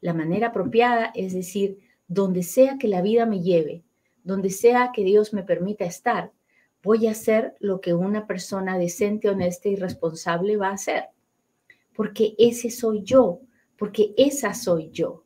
La 0.00 0.14
manera 0.14 0.48
apropiada 0.48 1.10
es 1.14 1.34
decir, 1.34 1.78
donde 2.06 2.44
sea 2.44 2.78
que 2.78 2.86
la 2.86 3.02
vida 3.02 3.26
me 3.26 3.40
lleve, 3.40 3.82
donde 4.22 4.50
sea 4.50 4.92
que 4.94 5.02
Dios 5.02 5.34
me 5.34 5.42
permita 5.42 5.84
estar, 5.84 6.30
voy 6.82 7.08
a 7.08 7.12
hacer 7.12 7.56
lo 7.58 7.80
que 7.80 7.92
una 7.92 8.26
persona 8.26 8.78
decente, 8.78 9.28
honesta 9.28 9.68
y 9.68 9.76
responsable 9.76 10.56
va 10.56 10.68
a 10.68 10.74
hacer. 10.74 11.06
Porque 11.92 12.34
ese 12.38 12.70
soy 12.70 13.02
yo, 13.02 13.40
porque 13.76 14.14
esa 14.16 14.54
soy 14.54 14.90
yo. 14.90 15.24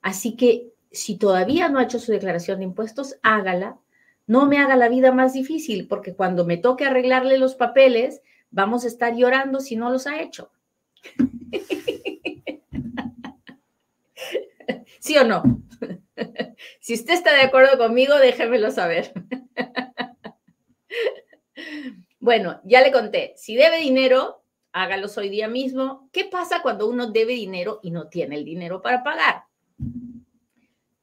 Así 0.00 0.36
que 0.36 0.73
si 0.94 1.18
todavía 1.18 1.68
no 1.68 1.78
ha 1.78 1.84
hecho 1.84 1.98
su 1.98 2.12
declaración 2.12 2.58
de 2.58 2.64
impuestos, 2.64 3.16
hágala. 3.22 3.78
No 4.26 4.46
me 4.46 4.58
haga 4.58 4.76
la 4.76 4.88
vida 4.88 5.12
más 5.12 5.34
difícil, 5.34 5.86
porque 5.86 6.14
cuando 6.14 6.44
me 6.46 6.56
toque 6.56 6.84
arreglarle 6.84 7.36
los 7.36 7.54
papeles, 7.54 8.22
vamos 8.50 8.84
a 8.84 8.88
estar 8.88 9.14
llorando 9.14 9.60
si 9.60 9.76
no 9.76 9.90
los 9.90 10.06
ha 10.06 10.22
hecho. 10.22 10.50
¿Sí 15.00 15.18
o 15.18 15.24
no? 15.24 15.42
Si 16.80 16.94
usted 16.94 17.14
está 17.14 17.34
de 17.34 17.42
acuerdo 17.42 17.76
conmigo, 17.76 18.16
déjemelo 18.16 18.70
saber. 18.70 19.12
Bueno, 22.20 22.60
ya 22.64 22.80
le 22.80 22.90
conté, 22.90 23.34
si 23.36 23.54
debe 23.54 23.80
dinero, 23.80 24.42
hágalos 24.72 25.18
hoy 25.18 25.28
día 25.28 25.46
mismo. 25.46 26.08
¿Qué 26.10 26.24
pasa 26.24 26.62
cuando 26.62 26.88
uno 26.88 27.10
debe 27.10 27.34
dinero 27.34 27.80
y 27.82 27.90
no 27.90 28.08
tiene 28.08 28.36
el 28.36 28.46
dinero 28.46 28.80
para 28.80 29.02
pagar? 29.02 29.44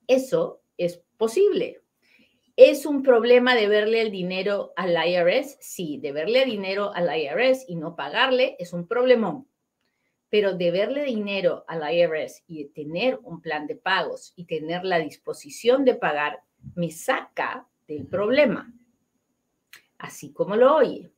Eso 0.07 0.61
es 0.77 1.01
posible. 1.17 1.81
¿Es 2.57 2.85
un 2.85 3.01
problema 3.01 3.55
deberle 3.55 4.01
el 4.01 4.11
dinero 4.11 4.73
al 4.75 4.91
IRS? 4.91 5.57
Sí, 5.61 5.99
deberle 6.01 6.45
dinero 6.45 6.91
al 6.93 7.09
IRS 7.15 7.65
y 7.67 7.75
no 7.75 7.95
pagarle 7.95 8.55
es 8.59 8.73
un 8.73 8.87
problemón. 8.87 9.47
Pero 10.29 10.53
deberle 10.53 11.05
dinero 11.05 11.65
al 11.67 11.81
IRS 11.93 12.43
y 12.47 12.65
tener 12.65 13.19
un 13.23 13.41
plan 13.41 13.67
de 13.67 13.75
pagos 13.75 14.33
y 14.35 14.45
tener 14.45 14.83
la 14.83 14.99
disposición 14.99 15.85
de 15.85 15.95
pagar 15.95 16.41
me 16.75 16.91
saca 16.91 17.67
del 17.87 18.05
problema. 18.05 18.71
Así 19.97 20.31
como 20.31 20.55
lo 20.55 20.75
oye. 20.75 21.11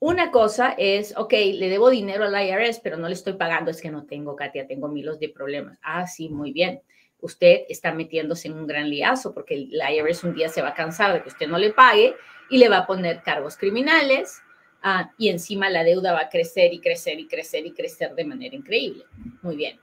Una 0.00 0.30
cosa 0.30 0.74
es, 0.76 1.16
ok, 1.16 1.32
le 1.32 1.68
debo 1.68 1.88
dinero 1.88 2.24
al 2.24 2.46
IRS, 2.46 2.80
pero 2.80 2.96
no 2.96 3.08
le 3.08 3.14
estoy 3.14 3.34
pagando, 3.34 3.70
es 3.70 3.80
que 3.80 3.90
no 3.90 4.04
tengo, 4.04 4.36
Katia, 4.36 4.66
tengo 4.66 4.88
miles 4.88 5.18
de 5.18 5.30
problemas. 5.30 5.78
Ah, 5.82 6.06
sí, 6.06 6.28
muy 6.28 6.52
bien 6.52 6.82
usted 7.24 7.62
está 7.70 7.90
metiéndose 7.90 8.48
en 8.48 8.54
un 8.54 8.66
gran 8.66 8.90
liazo 8.90 9.32
porque 9.32 9.54
el 9.54 9.72
IRS 9.72 10.24
un 10.24 10.34
día 10.34 10.50
se 10.50 10.60
va 10.60 10.68
a 10.68 10.74
cansar 10.74 11.14
de 11.14 11.22
que 11.22 11.30
usted 11.30 11.48
no 11.48 11.56
le 11.56 11.72
pague 11.72 12.14
y 12.50 12.58
le 12.58 12.68
va 12.68 12.78
a 12.78 12.86
poner 12.86 13.22
cargos 13.22 13.56
criminales 13.56 14.42
ah, 14.82 15.10
y 15.16 15.30
encima 15.30 15.70
la 15.70 15.84
deuda 15.84 16.12
va 16.12 16.20
a 16.20 16.28
crecer 16.28 16.74
y 16.74 16.80
crecer 16.80 17.18
y 17.18 17.26
crecer 17.26 17.64
y 17.64 17.72
crecer 17.72 18.14
de 18.14 18.24
manera 18.26 18.54
increíble. 18.54 19.06
Muy 19.40 19.56
bien. 19.56 19.80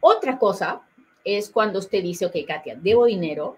Otra 0.00 0.38
cosa 0.38 0.82
es 1.24 1.48
cuando 1.48 1.78
usted 1.78 2.02
dice, 2.02 2.26
ok, 2.26 2.36
Katia, 2.46 2.76
debo 2.76 3.06
dinero, 3.06 3.56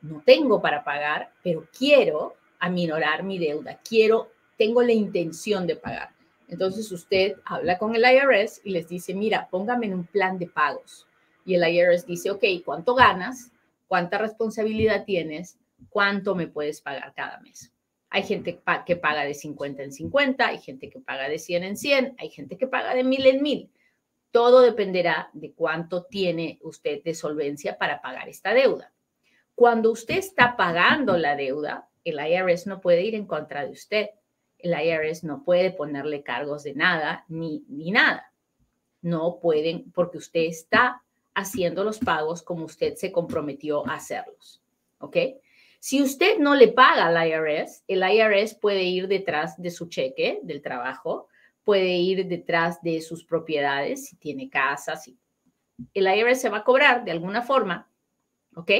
no 0.00 0.20
tengo 0.26 0.60
para 0.60 0.82
pagar, 0.82 1.30
pero 1.44 1.68
quiero 1.76 2.34
aminorar 2.58 3.22
mi 3.22 3.38
deuda, 3.38 3.78
quiero, 3.88 4.32
tengo 4.58 4.82
la 4.82 4.92
intención 4.92 5.64
de 5.64 5.76
pagar. 5.76 6.10
Entonces 6.48 6.90
usted 6.90 7.36
habla 7.44 7.78
con 7.78 7.94
el 7.94 8.02
IRS 8.04 8.62
y 8.64 8.70
les 8.70 8.88
dice, 8.88 9.14
mira, 9.14 9.46
póngame 9.48 9.86
en 9.86 9.94
un 9.94 10.06
plan 10.06 10.38
de 10.38 10.48
pagos 10.48 11.06
y 11.44 11.54
el 11.54 11.68
IRS 11.68 12.06
dice, 12.06 12.30
ok, 12.30 12.44
¿cuánto 12.64 12.94
ganas? 12.94 13.50
¿Cuánta 13.86 14.18
responsabilidad 14.18 15.04
tienes? 15.04 15.58
¿Cuánto 15.88 16.34
me 16.34 16.46
puedes 16.46 16.80
pagar 16.80 17.12
cada 17.14 17.40
mes? 17.40 17.72
Hay 18.10 18.22
gente 18.24 18.60
que 18.86 18.96
paga 18.96 19.24
de 19.24 19.34
50 19.34 19.82
en 19.82 19.92
50, 19.92 20.46
hay 20.46 20.58
gente 20.58 20.90
que 20.90 21.00
paga 21.00 21.28
de 21.28 21.38
100 21.38 21.64
en 21.64 21.76
100, 21.76 22.14
hay 22.18 22.28
gente 22.30 22.58
que 22.58 22.66
paga 22.66 22.94
de 22.94 23.04
1000 23.04 23.26
en 23.26 23.42
1000. 23.42 23.70
Todo 24.30 24.60
dependerá 24.60 25.30
de 25.32 25.52
cuánto 25.52 26.04
tiene 26.04 26.58
usted 26.62 27.02
de 27.02 27.14
solvencia 27.14 27.78
para 27.78 28.02
pagar 28.02 28.28
esta 28.28 28.52
deuda. 28.54 28.92
Cuando 29.54 29.90
usted 29.90 30.16
está 30.16 30.56
pagando 30.56 31.16
la 31.16 31.36
deuda, 31.36 31.88
el 32.04 32.18
IRS 32.18 32.66
no 32.66 32.80
puede 32.80 33.02
ir 33.02 33.14
en 33.14 33.26
contra 33.26 33.64
de 33.64 33.72
usted. 33.72 34.10
El 34.58 34.72
IRS 34.72 35.24
no 35.24 35.44
puede 35.44 35.70
ponerle 35.70 36.22
cargos 36.22 36.62
de 36.62 36.74
nada 36.74 37.24
ni, 37.28 37.64
ni 37.68 37.90
nada. 37.90 38.32
No 39.00 39.38
pueden 39.40 39.90
porque 39.92 40.18
usted 40.18 40.42
está 40.42 41.02
haciendo 41.34 41.84
los 41.84 41.98
pagos 41.98 42.42
como 42.42 42.64
usted 42.64 42.94
se 42.94 43.12
comprometió 43.12 43.86
a 43.88 43.94
hacerlos. 43.94 44.62
¿Ok? 44.98 45.16
Si 45.78 46.00
usted 46.00 46.38
no 46.38 46.54
le 46.54 46.68
paga 46.68 47.06
al 47.06 47.28
IRS, 47.28 47.84
el 47.88 48.02
IRS 48.08 48.54
puede 48.54 48.84
ir 48.84 49.08
detrás 49.08 49.60
de 49.60 49.70
su 49.70 49.88
cheque 49.88 50.40
del 50.44 50.62
trabajo, 50.62 51.28
puede 51.64 51.96
ir 51.96 52.26
detrás 52.28 52.80
de 52.82 53.00
sus 53.00 53.24
propiedades, 53.24 54.06
si 54.06 54.16
tiene 54.16 54.48
casas. 54.48 55.04
Si... 55.04 55.18
El 55.92 56.06
IRS 56.06 56.40
se 56.40 56.48
va 56.48 56.58
a 56.58 56.64
cobrar 56.64 57.04
de 57.04 57.10
alguna 57.10 57.42
forma. 57.42 57.90
¿Ok? 58.54 58.70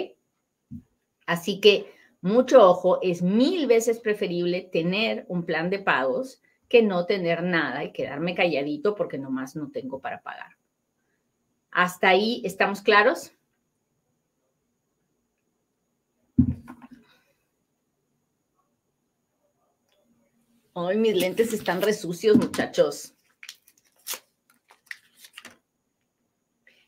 Así 1.27 1.61
que 1.61 1.93
mucho 2.21 2.69
ojo, 2.69 3.01
es 3.03 3.21
mil 3.21 3.67
veces 3.67 3.99
preferible 3.99 4.69
tener 4.73 5.25
un 5.27 5.45
plan 5.45 5.71
de 5.71 5.81
pagos 5.81 6.41
que 6.69 6.83
no 6.83 7.05
tener 7.05 7.43
nada 7.43 7.83
y 7.83 7.93
quedarme 7.93 8.37
calladito 8.37 8.95
porque 8.95 9.19
nomás 9.19 9.57
no 9.57 9.71
tengo 9.73 10.01
para 10.01 10.23
pagar. 10.23 10.57
¿Hasta 11.73 12.11
ahí 12.11 12.43
estamos 12.45 12.83
claros? 12.83 13.33
Ay, 20.75 20.99
mis 20.99 21.17
lentes 21.17 21.53
están 21.55 21.81
resucios, 21.81 22.37
muchachos. 22.37 23.15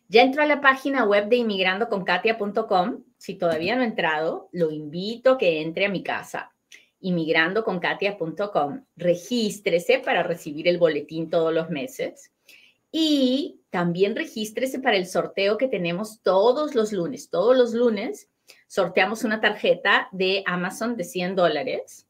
Ya 0.09 0.23
entró 0.23 0.43
a 0.43 0.47
la 0.47 0.61
página 0.61 1.05
web 1.05 1.29
de 1.29 1.37
inmigrandoconkatia.com. 1.37 3.05
Si 3.17 3.35
todavía 3.37 3.77
no 3.77 3.83
ha 3.83 3.87
entrado, 3.87 4.51
lo 4.53 4.71
invito 4.71 5.33
a 5.33 5.39
que 5.39 5.63
entre 5.63 5.87
a 5.87 5.89
mi 5.89 6.03
casa, 6.03 6.53
inmigrandoconkatia.com. 7.01 8.85
Regístrese 8.97 10.01
para 10.01 10.23
recibir 10.23 10.69
el 10.69 10.77
boletín 10.77 11.31
todos 11.31 11.55
los 11.55 11.71
meses. 11.71 12.34
Y 12.97 13.61
también 13.71 14.15
regístrese 14.15 14.79
para 14.79 14.97
el 14.97 15.09
sorteo 15.09 15.59
que 15.59 15.67
tenemos 15.67 16.23
todos 16.23 16.77
los 16.77 16.93
lunes. 16.93 17.29
Todos 17.29 17.57
los 17.57 17.75
lunes 17.75 18.31
sorteamos 18.69 19.25
una 19.25 19.41
tarjeta 19.41 20.09
de 20.13 20.45
Amazon 20.47 20.97
de 20.97 21.03
100 21.03 21.35
dólares 21.35 22.07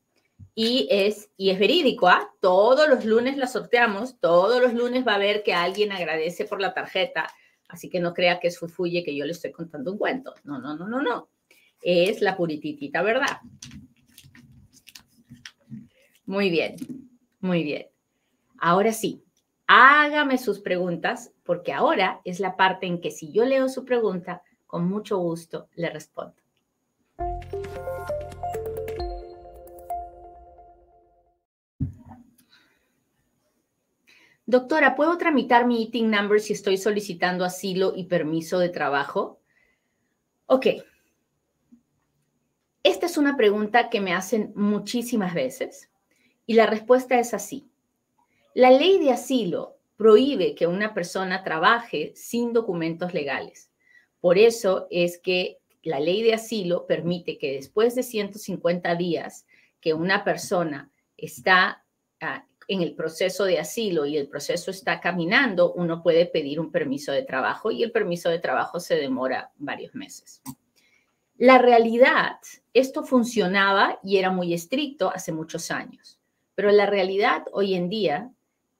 y 0.54 0.86
es, 0.90 1.30
y 1.38 1.48
es 1.48 1.58
verídico, 1.58 2.06
¿ah? 2.08 2.30
Todos 2.42 2.86
los 2.86 3.06
lunes 3.06 3.38
la 3.38 3.46
sorteamos, 3.46 4.20
todos 4.20 4.60
los 4.60 4.74
lunes 4.74 5.06
va 5.06 5.14
a 5.14 5.18
ver 5.18 5.42
que 5.42 5.54
alguien 5.54 5.90
agradece 5.90 6.44
por 6.44 6.60
la 6.60 6.74
tarjeta, 6.74 7.30
así 7.66 7.88
que 7.88 7.98
no 7.98 8.12
crea 8.12 8.38
que 8.38 8.48
es 8.48 8.58
fufuye 8.58 9.02
que 9.02 9.16
yo 9.16 9.24
le 9.24 9.32
estoy 9.32 9.52
contando 9.52 9.90
un 9.90 9.96
cuento. 9.96 10.34
No, 10.44 10.58
no, 10.58 10.76
no, 10.76 10.86
no, 10.86 11.00
no. 11.00 11.30
Es 11.80 12.20
la 12.20 12.36
purititita 12.36 13.00
verdad. 13.00 13.38
Muy 16.26 16.50
bien, 16.50 16.76
muy 17.40 17.62
bien. 17.62 17.86
Ahora 18.58 18.92
sí, 18.92 19.23
hágame 19.66 20.38
sus 20.38 20.60
preguntas, 20.60 21.32
porque 21.42 21.72
ahora 21.72 22.20
es 22.24 22.40
la 22.40 22.56
parte 22.56 22.86
en 22.86 23.00
que 23.00 23.10
si 23.10 23.32
yo 23.32 23.44
leo 23.44 23.68
su 23.68 23.84
pregunta, 23.84 24.42
con 24.66 24.88
mucho 24.88 25.18
gusto 25.18 25.68
le 25.74 25.90
respondo. 25.90 26.34
Doctora, 34.46 34.94
¿puedo 34.94 35.16
tramitar 35.16 35.66
mi 35.66 35.82
eating 35.82 36.10
number 36.10 36.38
si 36.38 36.52
estoy 36.52 36.76
solicitando 36.76 37.44
asilo 37.44 37.94
y 37.96 38.04
permiso 38.04 38.58
de 38.58 38.68
trabajo? 38.68 39.40
Ok. 40.46 40.66
Esta 42.82 43.06
es 43.06 43.16
una 43.16 43.36
pregunta 43.38 43.88
que 43.88 44.02
me 44.02 44.12
hacen 44.12 44.52
muchísimas 44.54 45.32
veces 45.32 45.90
y 46.44 46.54
la 46.54 46.66
respuesta 46.66 47.18
es 47.18 47.32
así. 47.32 47.70
La 48.54 48.70
ley 48.70 49.00
de 49.00 49.10
asilo 49.10 49.78
prohíbe 49.96 50.54
que 50.54 50.68
una 50.68 50.94
persona 50.94 51.42
trabaje 51.42 52.12
sin 52.14 52.52
documentos 52.52 53.12
legales. 53.12 53.72
Por 54.20 54.38
eso 54.38 54.86
es 54.90 55.18
que 55.18 55.58
la 55.82 55.98
ley 55.98 56.22
de 56.22 56.34
asilo 56.34 56.86
permite 56.86 57.36
que 57.36 57.54
después 57.54 57.96
de 57.96 58.04
150 58.04 58.94
días 58.94 59.44
que 59.80 59.92
una 59.92 60.22
persona 60.22 60.92
está 61.16 61.84
ah, 62.20 62.46
en 62.68 62.80
el 62.80 62.94
proceso 62.94 63.44
de 63.44 63.58
asilo 63.58 64.06
y 64.06 64.16
el 64.16 64.28
proceso 64.28 64.70
está 64.70 65.00
caminando, 65.00 65.72
uno 65.72 66.00
puede 66.00 66.24
pedir 66.24 66.60
un 66.60 66.70
permiso 66.70 67.10
de 67.10 67.24
trabajo 67.24 67.72
y 67.72 67.82
el 67.82 67.90
permiso 67.90 68.30
de 68.30 68.38
trabajo 68.38 68.78
se 68.78 68.94
demora 68.94 69.50
varios 69.56 69.96
meses. 69.96 70.42
La 71.36 71.58
realidad, 71.58 72.36
esto 72.72 73.02
funcionaba 73.02 73.98
y 74.04 74.18
era 74.18 74.30
muy 74.30 74.54
estricto 74.54 75.10
hace 75.10 75.32
muchos 75.32 75.72
años, 75.72 76.20
pero 76.54 76.70
la 76.70 76.86
realidad 76.86 77.46
hoy 77.52 77.74
en 77.74 77.88
día 77.88 78.30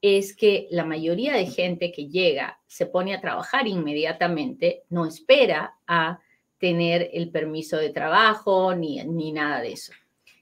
es 0.07 0.37
que 0.37 0.69
la 0.71 0.85
mayoría 0.85 1.33
de 1.33 1.47
gente 1.47 1.91
que 1.91 2.09
llega 2.09 2.61
se 2.67 2.85
pone 2.85 3.15
a 3.15 3.23
trabajar 3.23 3.67
inmediatamente, 3.67 4.83
no 4.91 5.07
espera 5.07 5.79
a 5.87 6.21
tener 6.59 7.09
el 7.15 7.31
permiso 7.31 7.79
de 7.79 7.89
trabajo 7.89 8.75
ni, 8.75 9.03
ni 9.03 9.33
nada 9.33 9.63
de 9.63 9.73
eso. 9.73 9.95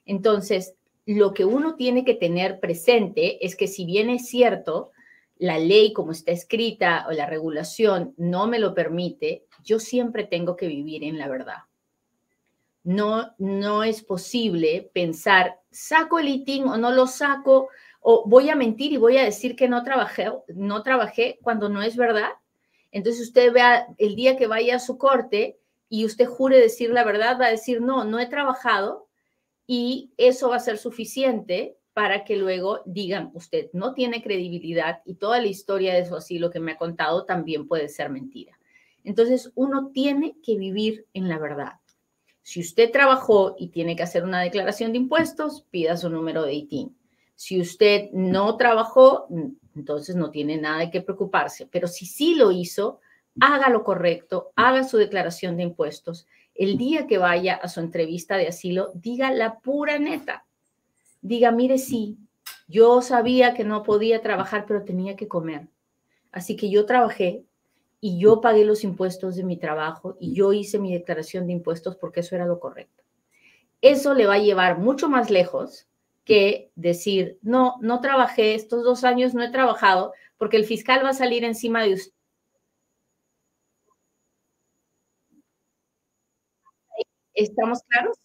Entonces, 0.04 0.74
lo 1.06 1.32
que 1.32 1.44
uno 1.44 1.76
tiene 1.76 2.04
que 2.04 2.14
tener 2.14 2.58
presente 2.58 3.46
es 3.46 3.54
que 3.54 3.68
si 3.68 3.84
bien 3.84 4.10
es 4.10 4.28
cierto, 4.28 4.90
la 5.38 5.60
ley 5.60 5.92
como 5.92 6.10
está 6.10 6.32
escrita 6.32 7.06
o 7.08 7.12
la 7.12 7.26
regulación 7.26 8.14
no 8.16 8.48
me 8.48 8.58
lo 8.58 8.74
permite, 8.74 9.44
yo 9.62 9.78
siempre 9.78 10.24
tengo 10.24 10.56
que 10.56 10.66
vivir 10.66 11.04
en 11.04 11.18
la 11.18 11.28
verdad. 11.28 11.58
No, 12.82 13.32
no 13.38 13.84
es 13.84 14.02
posible 14.02 14.90
pensar, 14.92 15.60
saco 15.70 16.18
el 16.18 16.26
ITIN 16.26 16.64
o 16.64 16.76
no 16.78 16.90
lo 16.90 17.06
saco, 17.06 17.68
o 18.02 18.24
voy 18.28 18.50
a 18.50 18.56
mentir 18.56 18.92
y 18.92 18.96
voy 18.96 19.16
a 19.16 19.24
decir 19.24 19.56
que 19.56 19.68
no 19.68 19.84
trabajé, 19.84 20.30
no 20.48 20.82
trabajé 20.82 21.38
cuando 21.40 21.68
no 21.68 21.82
es 21.82 21.96
verdad. 21.96 22.30
Entonces 22.90 23.28
usted 23.28 23.52
vea 23.52 23.86
el 23.96 24.16
día 24.16 24.36
que 24.36 24.48
vaya 24.48 24.76
a 24.76 24.80
su 24.80 24.98
corte 24.98 25.58
y 25.88 26.04
usted 26.04 26.26
jure 26.26 26.58
decir 26.58 26.90
la 26.90 27.04
verdad, 27.04 27.38
va 27.40 27.46
a 27.46 27.50
decir, 27.50 27.80
no, 27.80 28.04
no 28.04 28.18
he 28.18 28.26
trabajado 28.26 29.08
y 29.66 30.12
eso 30.16 30.50
va 30.50 30.56
a 30.56 30.60
ser 30.60 30.78
suficiente 30.78 31.76
para 31.94 32.24
que 32.24 32.36
luego 32.36 32.80
digan, 32.86 33.30
usted 33.34 33.70
no 33.72 33.94
tiene 33.94 34.22
credibilidad 34.22 35.02
y 35.04 35.14
toda 35.14 35.40
la 35.40 35.46
historia 35.46 35.94
de 35.94 36.00
eso 36.00 36.16
así, 36.16 36.38
lo 36.38 36.50
que 36.50 36.60
me 36.60 36.72
ha 36.72 36.78
contado 36.78 37.24
también 37.24 37.68
puede 37.68 37.88
ser 37.88 38.10
mentira. 38.10 38.58
Entonces, 39.04 39.52
uno 39.54 39.90
tiene 39.92 40.36
que 40.42 40.56
vivir 40.56 41.06
en 41.12 41.28
la 41.28 41.38
verdad. 41.38 41.72
Si 42.42 42.60
usted 42.60 42.90
trabajó 42.90 43.54
y 43.58 43.68
tiene 43.68 43.94
que 43.94 44.02
hacer 44.02 44.24
una 44.24 44.40
declaración 44.40 44.92
de 44.92 44.98
impuestos, 44.98 45.66
pida 45.70 45.96
su 45.96 46.08
número 46.08 46.42
de 46.44 46.54
ITIN. 46.54 46.96
Si 47.42 47.60
usted 47.60 48.08
no 48.12 48.56
trabajó, 48.56 49.26
entonces 49.74 50.14
no 50.14 50.30
tiene 50.30 50.58
nada 50.58 50.78
de 50.78 50.92
qué 50.92 51.00
preocuparse. 51.00 51.66
Pero 51.66 51.88
si 51.88 52.06
sí 52.06 52.36
lo 52.36 52.52
hizo, 52.52 53.00
haga 53.40 53.68
lo 53.68 53.82
correcto, 53.82 54.52
haga 54.54 54.84
su 54.84 54.96
declaración 54.96 55.56
de 55.56 55.64
impuestos. 55.64 56.28
El 56.54 56.78
día 56.78 57.08
que 57.08 57.18
vaya 57.18 57.56
a 57.56 57.66
su 57.66 57.80
entrevista 57.80 58.36
de 58.36 58.46
asilo, 58.46 58.92
diga 58.94 59.32
la 59.32 59.58
pura 59.58 59.98
neta. 59.98 60.46
Diga, 61.20 61.50
mire, 61.50 61.78
sí, 61.78 62.16
yo 62.68 63.02
sabía 63.02 63.54
que 63.54 63.64
no 63.64 63.82
podía 63.82 64.22
trabajar, 64.22 64.64
pero 64.64 64.84
tenía 64.84 65.16
que 65.16 65.26
comer. 65.26 65.66
Así 66.30 66.54
que 66.54 66.70
yo 66.70 66.86
trabajé 66.86 67.42
y 68.00 68.20
yo 68.20 68.40
pagué 68.40 68.64
los 68.64 68.84
impuestos 68.84 69.34
de 69.34 69.42
mi 69.42 69.56
trabajo 69.56 70.16
y 70.20 70.32
yo 70.32 70.52
hice 70.52 70.78
mi 70.78 70.92
declaración 70.92 71.48
de 71.48 71.54
impuestos 71.54 71.96
porque 71.96 72.20
eso 72.20 72.36
era 72.36 72.46
lo 72.46 72.60
correcto. 72.60 73.02
Eso 73.80 74.14
le 74.14 74.28
va 74.28 74.34
a 74.34 74.38
llevar 74.38 74.78
mucho 74.78 75.08
más 75.08 75.28
lejos 75.28 75.88
que 76.24 76.70
decir, 76.76 77.38
no, 77.42 77.76
no 77.80 78.00
trabajé, 78.00 78.54
estos 78.54 78.84
dos 78.84 79.04
años 79.04 79.34
no 79.34 79.42
he 79.42 79.50
trabajado 79.50 80.12
porque 80.38 80.56
el 80.56 80.64
fiscal 80.64 81.04
va 81.04 81.10
a 81.10 81.14
salir 81.14 81.44
encima 81.44 81.82
de 81.82 81.94
usted. 81.94 82.12
¿Estamos 87.34 87.80
claros? 87.88 88.16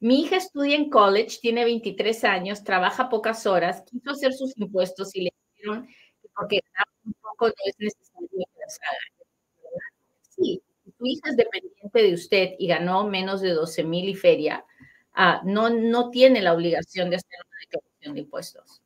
Mi 0.00 0.20
hija 0.22 0.36
estudia 0.36 0.76
en 0.76 0.90
college, 0.90 1.38
tiene 1.40 1.64
23 1.64 2.24
años, 2.24 2.64
trabaja 2.64 3.08
pocas 3.08 3.46
horas, 3.46 3.82
quiso 3.90 4.10
hacer 4.10 4.32
sus 4.34 4.56
impuestos 4.58 5.14
y 5.14 5.22
le 5.24 5.30
dijeron 5.54 5.86
que 5.86 6.28
porque 6.34 6.60
un 7.04 7.12
poco 7.14 7.46
no 7.48 7.54
es 7.64 7.74
necesario 7.78 8.28
que 8.30 8.60
las 8.60 8.78
haga. 8.82 9.16
Sí, 10.36 10.62
hija 11.12 11.30
es 11.30 11.36
dependiente 11.36 12.02
de 12.02 12.14
usted 12.14 12.50
y 12.58 12.68
ganó 12.68 13.06
menos 13.08 13.40
de 13.40 13.50
12 13.50 13.84
mil 13.84 14.08
y 14.08 14.14
feria, 14.14 14.64
ah, 15.14 15.42
no, 15.44 15.70
no 15.70 16.10
tiene 16.10 16.42
la 16.42 16.54
obligación 16.54 17.10
de 17.10 17.16
hacer 17.16 17.38
una 17.46 17.58
declaración 17.60 18.14
de 18.14 18.20
impuestos. 18.20 18.82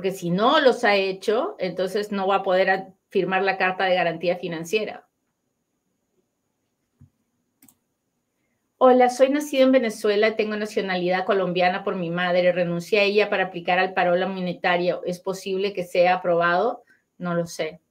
Porque 0.00 0.12
si 0.12 0.30
no 0.30 0.60
los 0.60 0.82
ha 0.84 0.96
hecho, 0.96 1.56
entonces 1.58 2.10
no 2.10 2.26
va 2.26 2.36
a 2.36 2.42
poder 2.42 2.86
firmar 3.10 3.42
la 3.42 3.58
carta 3.58 3.84
de 3.84 3.96
garantía 3.96 4.36
financiera. 4.36 5.06
Hola, 8.78 9.10
soy 9.10 9.28
nacido 9.28 9.64
en 9.64 9.72
Venezuela, 9.72 10.36
tengo 10.36 10.56
nacionalidad 10.56 11.26
colombiana 11.26 11.84
por 11.84 11.96
mi 11.96 12.08
madre, 12.08 12.50
renuncié 12.50 13.00
a 13.00 13.02
ella 13.02 13.28
para 13.28 13.44
aplicar 13.44 13.78
al 13.78 13.92
paro 13.92 14.14
humanitario. 14.14 15.02
¿Es 15.04 15.20
posible 15.20 15.74
que 15.74 15.84
sea 15.84 16.14
aprobado? 16.14 16.82
no 17.18 17.34
lo 17.34 17.44
sé. 17.44 17.82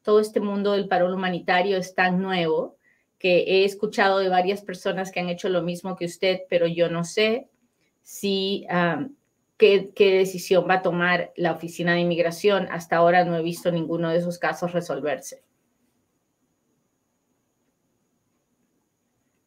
Todo 0.00 0.20
este 0.20 0.40
mundo 0.40 0.72
del 0.72 0.88
paro 0.88 1.14
humanitario 1.14 1.76
es 1.76 1.94
tan 1.94 2.22
nuevo 2.22 2.78
que 3.18 3.40
he 3.40 3.64
escuchado 3.66 4.20
de 4.20 4.30
varias 4.30 4.62
personas 4.62 5.12
que 5.12 5.20
han 5.20 5.28
hecho 5.28 5.50
lo 5.50 5.60
mismo 5.60 5.96
que 5.96 6.06
usted, 6.06 6.40
pero 6.48 6.66
yo 6.66 6.88
no 6.88 7.04
sé 7.04 7.50
si 8.00 8.66
qué, 9.58 9.92
qué 9.94 10.16
decisión 10.16 10.66
va 10.68 10.74
a 10.74 10.82
tomar 10.82 11.32
la 11.36 11.52
Oficina 11.52 11.92
de 11.92 12.00
Inmigración. 12.00 12.68
Hasta 12.70 12.96
ahora 12.96 13.24
no 13.24 13.36
he 13.36 13.42
visto 13.42 13.70
ninguno 13.70 14.08
de 14.08 14.18
esos 14.18 14.38
casos 14.38 14.72
resolverse. 14.72 15.42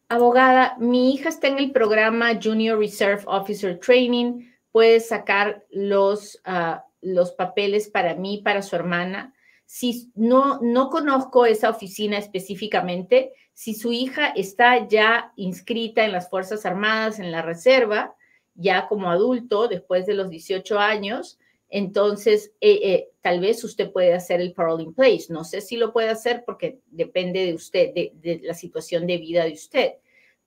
Abogada, 0.08 0.76
mi 0.78 1.14
hija 1.14 1.30
está 1.30 1.48
en 1.48 1.58
el 1.58 1.72
programa 1.72 2.38
Junior 2.40 2.78
Reserve 2.78 3.22
Officer 3.26 3.80
Training. 3.80 4.46
¿Puede 4.70 5.00
sacar 5.00 5.64
los, 5.70 6.38
ah, 6.44 6.84
los 7.00 7.32
papeles 7.32 7.88
para 7.88 8.14
mí, 8.14 8.42
para 8.44 8.60
su 8.60 8.76
hermana? 8.76 9.34
Si 9.64 10.12
no, 10.14 10.60
no 10.60 10.90
conozco 10.90 11.46
esa 11.46 11.70
oficina 11.70 12.18
específicamente, 12.18 13.32
si 13.54 13.72
su 13.72 13.90
hija 13.90 14.28
está 14.28 14.86
ya 14.86 15.32
inscrita 15.36 16.04
en 16.04 16.12
las 16.12 16.28
Fuerzas 16.28 16.66
Armadas, 16.66 17.18
en 17.18 17.32
la 17.32 17.40
reserva, 17.40 18.14
ya 18.54 18.86
como 18.88 19.10
adulto, 19.10 19.68
después 19.68 20.06
de 20.06 20.14
los 20.14 20.28
18 20.30 20.78
años, 20.78 21.38
entonces 21.68 22.52
eh, 22.60 22.80
eh, 22.82 23.08
tal 23.22 23.40
vez 23.40 23.64
usted 23.64 23.90
puede 23.90 24.12
hacer 24.12 24.42
el 24.42 24.52
parole 24.52 24.82
in 24.82 24.92
place. 24.92 25.26
No 25.30 25.42
sé 25.42 25.62
si 25.62 25.78
lo 25.78 25.92
puede 25.92 26.10
hacer 26.10 26.44
porque 26.44 26.80
depende 26.88 27.46
de 27.46 27.54
usted, 27.54 27.94
de, 27.94 28.40
la 28.42 28.52
situación 28.52 29.06
de 29.06 29.16
vida 29.16 29.44
de 29.44 29.52
usted. 29.52 29.94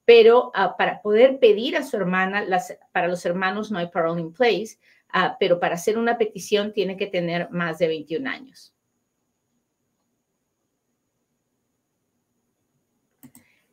Pero 0.06 0.52
ah, 0.54 0.78
para 0.78 1.02
poder 1.02 1.40
pedir 1.40 1.78
a 1.78 1.84
su 1.84 1.98
hermana, 1.98 2.46
para 2.92 3.08
los 3.08 3.26
hermanos 3.26 3.72
no 3.72 3.80
hay 3.80 3.88
parole 3.88 4.22
in 4.22 4.34
place, 4.34 4.78
ah, 5.10 5.36
pero 5.40 5.60
para 5.60 5.76
hacer 5.76 5.98
una 5.98 6.20
petición 6.20 6.74
tiene 6.74 6.96
que 6.96 7.08
tener 7.08 7.50
más 7.50 7.80
de 7.80 7.88
21 7.88 8.30
años. 8.30 8.75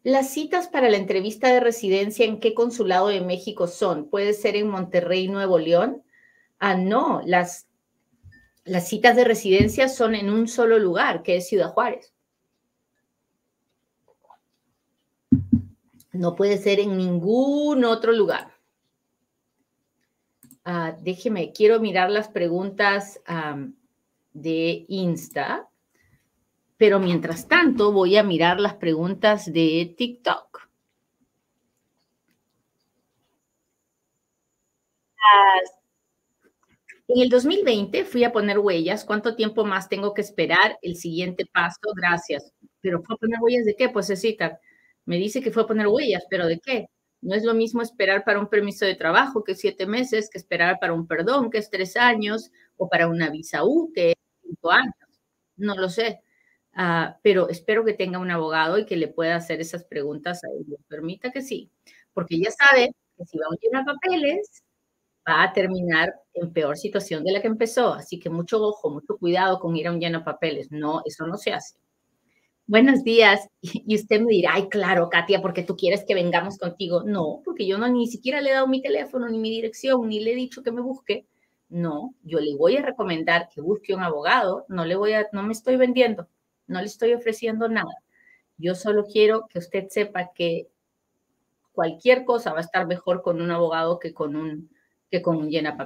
Las 0.05 0.31
citas 0.31 0.67
para 0.67 0.91
la 0.91 0.97
entrevista 0.97 1.49
de 1.49 1.61
residencia, 1.61 2.27
¿en 2.27 2.41
qué 2.41 2.55
consulado 2.55 3.09
de 3.09 3.21
México 3.21 3.69
son? 3.69 4.09
¿Puede 4.09 4.33
ser 4.33 4.57
en 4.57 4.69
Monterrey, 4.69 5.29
Nuevo 5.29 5.59
León? 5.59 6.03
Ah, 6.59 6.75
no, 6.75 7.23
las, 7.25 7.69
las 8.65 8.89
citas 8.89 9.15
de 9.15 9.25
residencia 9.25 9.89
son 9.89 10.17
en 10.17 10.29
un 10.29 10.49
solo 10.49 10.79
lugar, 10.79 11.23
que 11.23 11.37
es 11.37 11.49
Ciudad 11.49 11.73
Juárez. 11.73 12.13
No 16.11 16.35
puede 16.35 16.59
ser 16.59 16.81
en 16.81 16.97
ningún 16.97 17.85
otro 17.85 18.13
lugar. 18.13 18.53
Ah, 20.65 20.97
déjeme, 21.01 21.53
quiero 21.53 21.81
mirar 21.81 22.11
las 22.11 22.29
preguntas 22.29 23.21
de 24.33 24.85
Insta, 24.89 25.69
pero 26.83 26.99
mientras 26.99 27.47
tanto 27.47 27.93
voy 27.93 28.17
a 28.17 28.25
mirar 28.25 28.59
las 28.59 28.75
preguntas 28.75 29.53
de 29.53 29.95
TikTok. 29.97 30.69
En 37.07 37.23
el 37.23 37.29
2020 37.29 38.05
fui 38.05 38.25
a 38.25 38.33
poner 38.33 38.59
huellas. 38.59 39.05
¿Cuánto 39.05 39.37
tiempo 39.37 39.65
más 39.65 39.89
tengo 39.89 40.13
que 40.13 40.23
esperar 40.23 40.77
el 40.83 40.97
siguiente 40.97 41.47
paso? 41.47 41.79
Gracias. 41.95 42.53
¿Pero 42.81 43.01
fue 43.05 43.15
a 43.15 43.19
poner 43.19 43.39
huellas 43.41 43.65
de 43.65 43.77
qué? 43.77 43.89
Pues 43.89 44.09
cita. 44.21 44.59
Me 45.05 45.19
dice 45.19 45.41
que 45.41 45.53
fue 45.53 45.63
a 45.63 45.67
poner 45.69 45.87
huellas, 45.87 46.25
¿pero 46.29 46.49
de 46.49 46.59
qué? 46.59 46.89
No 47.21 47.37
es 47.37 47.45
lo 47.45 47.55
mismo 47.55 47.81
esperar 47.83 48.25
para 48.25 48.41
un 48.41 48.49
permiso 48.49 48.85
de 48.87 48.97
trabajo 48.97 49.45
que 49.45 49.55
siete 49.55 49.87
meses, 49.87 50.29
que 50.29 50.39
esperar 50.39 50.81
para 50.81 50.95
un 50.95 51.07
perdón 51.07 51.49
que 51.49 51.59
es 51.59 51.71
tres 51.71 51.97
años, 51.97 52.51
o 52.77 52.89
para 52.89 53.07
una 53.07 53.31
visa 53.31 53.63
U 53.63 53.93
que 53.95 54.11
es 54.11 54.17
cinco 54.43 54.73
años. 54.73 54.97
No 55.57 55.77
lo 55.77 55.89
sé. 55.89 56.23
Ah, 56.75 57.19
pero 57.23 57.49
espero 57.49 57.85
que 57.85 57.93
tenga 57.95 58.19
un 58.19 58.31
abogado 58.31 58.79
y 58.79 58.87
que 58.87 58.97
le 58.97 59.09
pueda 59.09 59.37
hacer 59.37 59.61
esas 59.61 59.85
preguntas 59.85 60.43
a 60.45 60.49
él. 60.49 60.65
Permita 60.89 61.31
que 61.31 61.43
sí, 61.43 61.71
porque 62.15 62.39
ya 62.41 62.51
sabe 62.51 62.93
que 63.19 63.25
si 63.27 63.39
va 63.39 63.47
a 63.51 63.57
llenar 63.61 63.85
papeles, 63.85 64.63
va 65.29 65.45
a 65.45 65.53
terminar 65.53 66.15
en 66.35 66.53
peor 66.53 66.77
situación 66.79 67.25
de 67.25 67.33
la 67.33 67.41
que 67.43 67.49
empezó. 67.49 67.95
Así 67.95 68.19
que 68.19 68.31
mucho 68.31 68.63
ojo, 68.63 68.91
mucho 68.91 69.19
cuidado 69.19 69.61
con 69.61 69.77
ir 69.77 69.89
a 69.89 69.93
un 69.93 70.01
lleno 70.01 70.25
papeles. 70.25 70.71
No, 70.71 71.03
eso 71.05 71.27
no 71.27 71.37
se 71.37 71.53
hace. 71.53 71.77
Buenos 72.67 73.05
días. 73.05 73.49
Y 73.87 73.95
usted 73.97 74.21
me 74.21 74.31
dirá, 74.33 74.53
ay, 74.55 74.69
claro, 74.69 75.09
Katia, 75.11 75.43
porque 75.43 75.63
tú 75.63 75.77
quieres 75.77 76.05
que 76.07 76.15
vengamos 76.15 76.59
contigo. 76.59 77.03
No, 77.05 77.43
porque 77.45 77.67
yo 77.67 77.79
no 77.79 77.89
ni 77.89 78.07
siquiera 78.07 78.41
le 78.41 78.51
he 78.51 78.55
dado 78.55 78.67
mi 78.69 78.83
teléfono, 78.83 79.29
ni 79.29 79.39
mi 79.39 79.51
dirección, 79.51 80.09
ni 80.09 80.21
le 80.21 80.33
he 80.33 80.37
dicho 80.37 80.63
que 80.63 80.73
me 80.73 80.81
busque. 80.81 81.27
No, 81.69 82.15
yo 82.23 82.41
le 82.41 82.55
voy 82.57 82.77
a 82.77 82.83
recomendar 82.83 83.49
que 83.55 83.61
busque 83.61 83.95
un 83.95 84.03
abogado. 84.03 84.65
No 84.69 84.85
le 84.85 84.97
voy 84.97 85.13
a, 85.15 85.29
no 85.33 85.43
me 85.43 85.53
estoy 85.53 85.77
vendiendo, 85.77 86.29
no 86.73 86.81
le 86.81 86.87
estoy 86.87 87.15
ofreciendo 87.15 87.69
nada. 87.69 87.95
Yo 88.59 88.75
solo 88.75 89.05
quiero 89.05 89.47
que 89.49 89.59
usted 89.59 89.89
sepa 89.89 90.33
que 90.35 90.69
cualquier 91.73 92.25
cosa 92.25 92.53
va 92.53 92.59
a 92.59 92.63
estar 92.63 92.87
mejor 92.87 93.23
con 93.23 93.41
un 93.41 93.51
abogado 93.51 93.99
que 93.99 94.13
con 94.15 94.37
un 94.37 94.71
que 95.11 95.23
con 95.23 95.37
un 95.37 95.51
llena. 95.51 95.77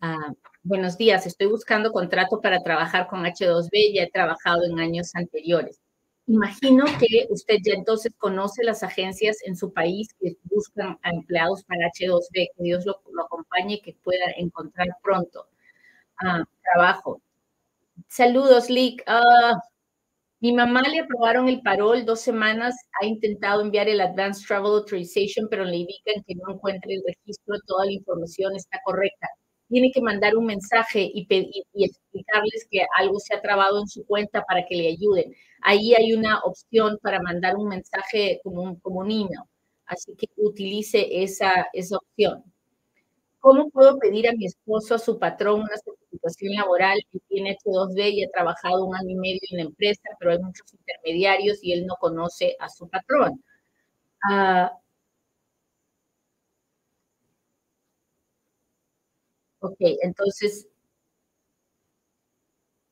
Ah, 0.00 0.32
buenos 0.62 0.96
días, 0.96 1.26
estoy 1.26 1.48
buscando 1.48 1.90
contrato 1.90 2.40
para 2.40 2.62
trabajar 2.62 3.08
con 3.08 3.24
H2B, 3.24 3.94
ya 3.94 4.02
he 4.04 4.10
trabajado 4.10 4.64
en 4.64 4.78
años 4.78 5.14
anteriores. 5.14 5.80
Imagino 6.26 6.84
que 6.98 7.26
usted 7.28 7.56
ya 7.62 7.74
entonces 7.74 8.14
conoce 8.16 8.64
las 8.64 8.82
agencias 8.82 9.38
en 9.44 9.56
su 9.56 9.72
país 9.72 10.14
que 10.20 10.36
buscan 10.44 10.98
empleados 11.02 11.64
para 11.64 11.88
H2B, 11.88 12.50
que 12.56 12.62
Dios 12.62 12.86
lo, 12.86 13.00
acompañe 13.24 13.74
y 13.74 13.80
que 13.80 13.94
pueda 14.02 14.26
encontrar 14.36 14.88
pronto 15.02 15.46
ah, 16.22 16.44
trabajo. 16.72 17.20
Saludos, 18.08 18.70
Lick. 18.70 19.02
Ah, 19.06 19.54
mi 20.40 20.52
mamá 20.52 20.82
le 20.82 21.00
aprobaron 21.00 21.48
el 21.48 21.62
parol 21.62 22.04
dos 22.04 22.20
semanas, 22.20 22.76
ha 23.00 23.06
intentado 23.06 23.62
enviar 23.62 23.88
el 23.88 24.00
Advanced 24.00 24.46
Travel 24.46 24.72
Authorization, 24.72 25.48
pero 25.50 25.64
le 25.64 25.78
indican 25.78 26.22
que 26.26 26.34
no 26.34 26.54
encuentra 26.54 26.90
el 26.92 27.02
registro, 27.06 27.56
toda 27.66 27.86
la 27.86 27.92
información 27.92 28.54
está 28.56 28.78
correcta. 28.84 29.28
Tiene 29.68 29.90
que 29.92 30.02
mandar 30.02 30.36
un 30.36 30.46
mensaje 30.46 31.10
y, 31.14 31.26
y, 31.30 31.84
explicarles 31.84 32.66
que 32.70 32.84
algo 32.98 33.18
se 33.20 33.34
ha 33.34 33.40
trabado 33.42 33.80
en 33.80 33.88
su 33.88 34.04
cuenta 34.06 34.44
para 34.44 34.66
que 34.66 34.76
le 34.76 34.88
ayuden. 34.88 35.34
Ahí 35.62 35.94
hay 35.94 36.12
una 36.12 36.40
opción 36.40 36.98
para 37.02 37.20
mandar 37.22 37.56
un 37.56 37.68
mensaje 37.68 38.40
como 38.44 38.62
un, 38.62 38.76
como 38.80 39.02
email, 39.04 39.30
así 39.86 40.14
que 40.16 40.28
utilice 40.36 41.22
esa, 41.22 41.68
esa 41.72 41.96
opción. 41.96 42.44
¿Cómo 43.44 43.68
puedo 43.70 43.98
pedir 43.98 44.26
a 44.26 44.32
mi 44.32 44.46
esposo, 44.46 44.94
a 44.94 44.98
su 44.98 45.18
patrón, 45.18 45.60
una 45.60 45.76
certificación 45.76 46.54
laboral 46.54 46.98
que 47.12 47.18
tiene 47.28 47.50
H2B 47.52 48.10
y 48.10 48.24
ha 48.24 48.30
trabajado 48.30 48.86
un 48.86 48.96
año 48.96 49.10
y 49.10 49.16
medio 49.16 49.40
en 49.50 49.58
la 49.58 49.64
empresa, 49.64 50.00
pero 50.18 50.32
hay 50.32 50.38
muchos 50.38 50.72
intermediarios 50.72 51.58
y 51.62 51.74
él 51.74 51.84
no 51.86 51.94
conoce 52.00 52.56
a 52.58 52.70
su 52.70 52.88
patrón? 52.88 53.44
Ah, 54.30 54.72
ok, 59.60 59.76
entonces 60.02 60.68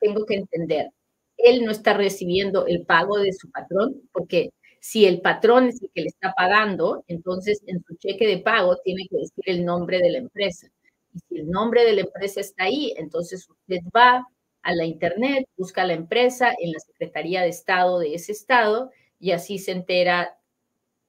tengo 0.00 0.26
que 0.26 0.34
entender, 0.34 0.90
él 1.38 1.64
no 1.64 1.70
está 1.70 1.94
recibiendo 1.94 2.66
el 2.66 2.84
pago 2.84 3.18
de 3.18 3.32
su 3.32 3.50
patrón 3.50 4.02
porque 4.12 4.50
si 4.82 5.06
el 5.06 5.20
patrón 5.20 5.68
es 5.68 5.80
el 5.80 5.90
que 5.94 6.00
le 6.02 6.08
está 6.08 6.34
pagando, 6.36 7.04
entonces 7.06 7.62
en 7.68 7.84
su 7.84 7.94
cheque 7.98 8.26
de 8.26 8.38
pago 8.38 8.76
tiene 8.82 9.06
que 9.08 9.16
decir 9.16 9.44
el 9.46 9.64
nombre 9.64 10.00
de 10.00 10.10
la 10.10 10.18
empresa. 10.18 10.66
Y 11.14 11.20
si 11.20 11.38
el 11.38 11.48
nombre 11.48 11.84
de 11.84 11.92
la 11.92 12.00
empresa 12.00 12.40
está 12.40 12.64
ahí, 12.64 12.92
entonces 12.96 13.48
usted 13.48 13.78
va 13.96 14.26
a 14.62 14.74
la 14.74 14.84
internet, 14.84 15.46
busca 15.56 15.86
la 15.86 15.92
empresa 15.92 16.52
en 16.58 16.72
la 16.72 16.80
Secretaría 16.80 17.42
de 17.42 17.50
Estado 17.50 18.00
de 18.00 18.14
ese 18.14 18.32
estado 18.32 18.90
y 19.20 19.30
así 19.30 19.60
se 19.60 19.70
entera 19.70 20.36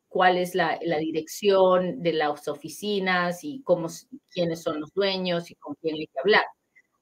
cuál 0.08 0.38
es 0.38 0.54
la, 0.54 0.78
dirección 1.00 2.04
de 2.04 2.14
las 2.14 2.48
oficinas 2.48 3.44
y 3.44 3.64
cómo, 3.64 3.88
quiénes 4.30 4.62
son 4.62 4.82
los 4.82 4.94
dueños 4.94 5.50
y 5.50 5.56
con 5.56 5.74
quién 5.82 5.96
hay 5.96 6.06
que 6.06 6.20
hablar. 6.20 6.46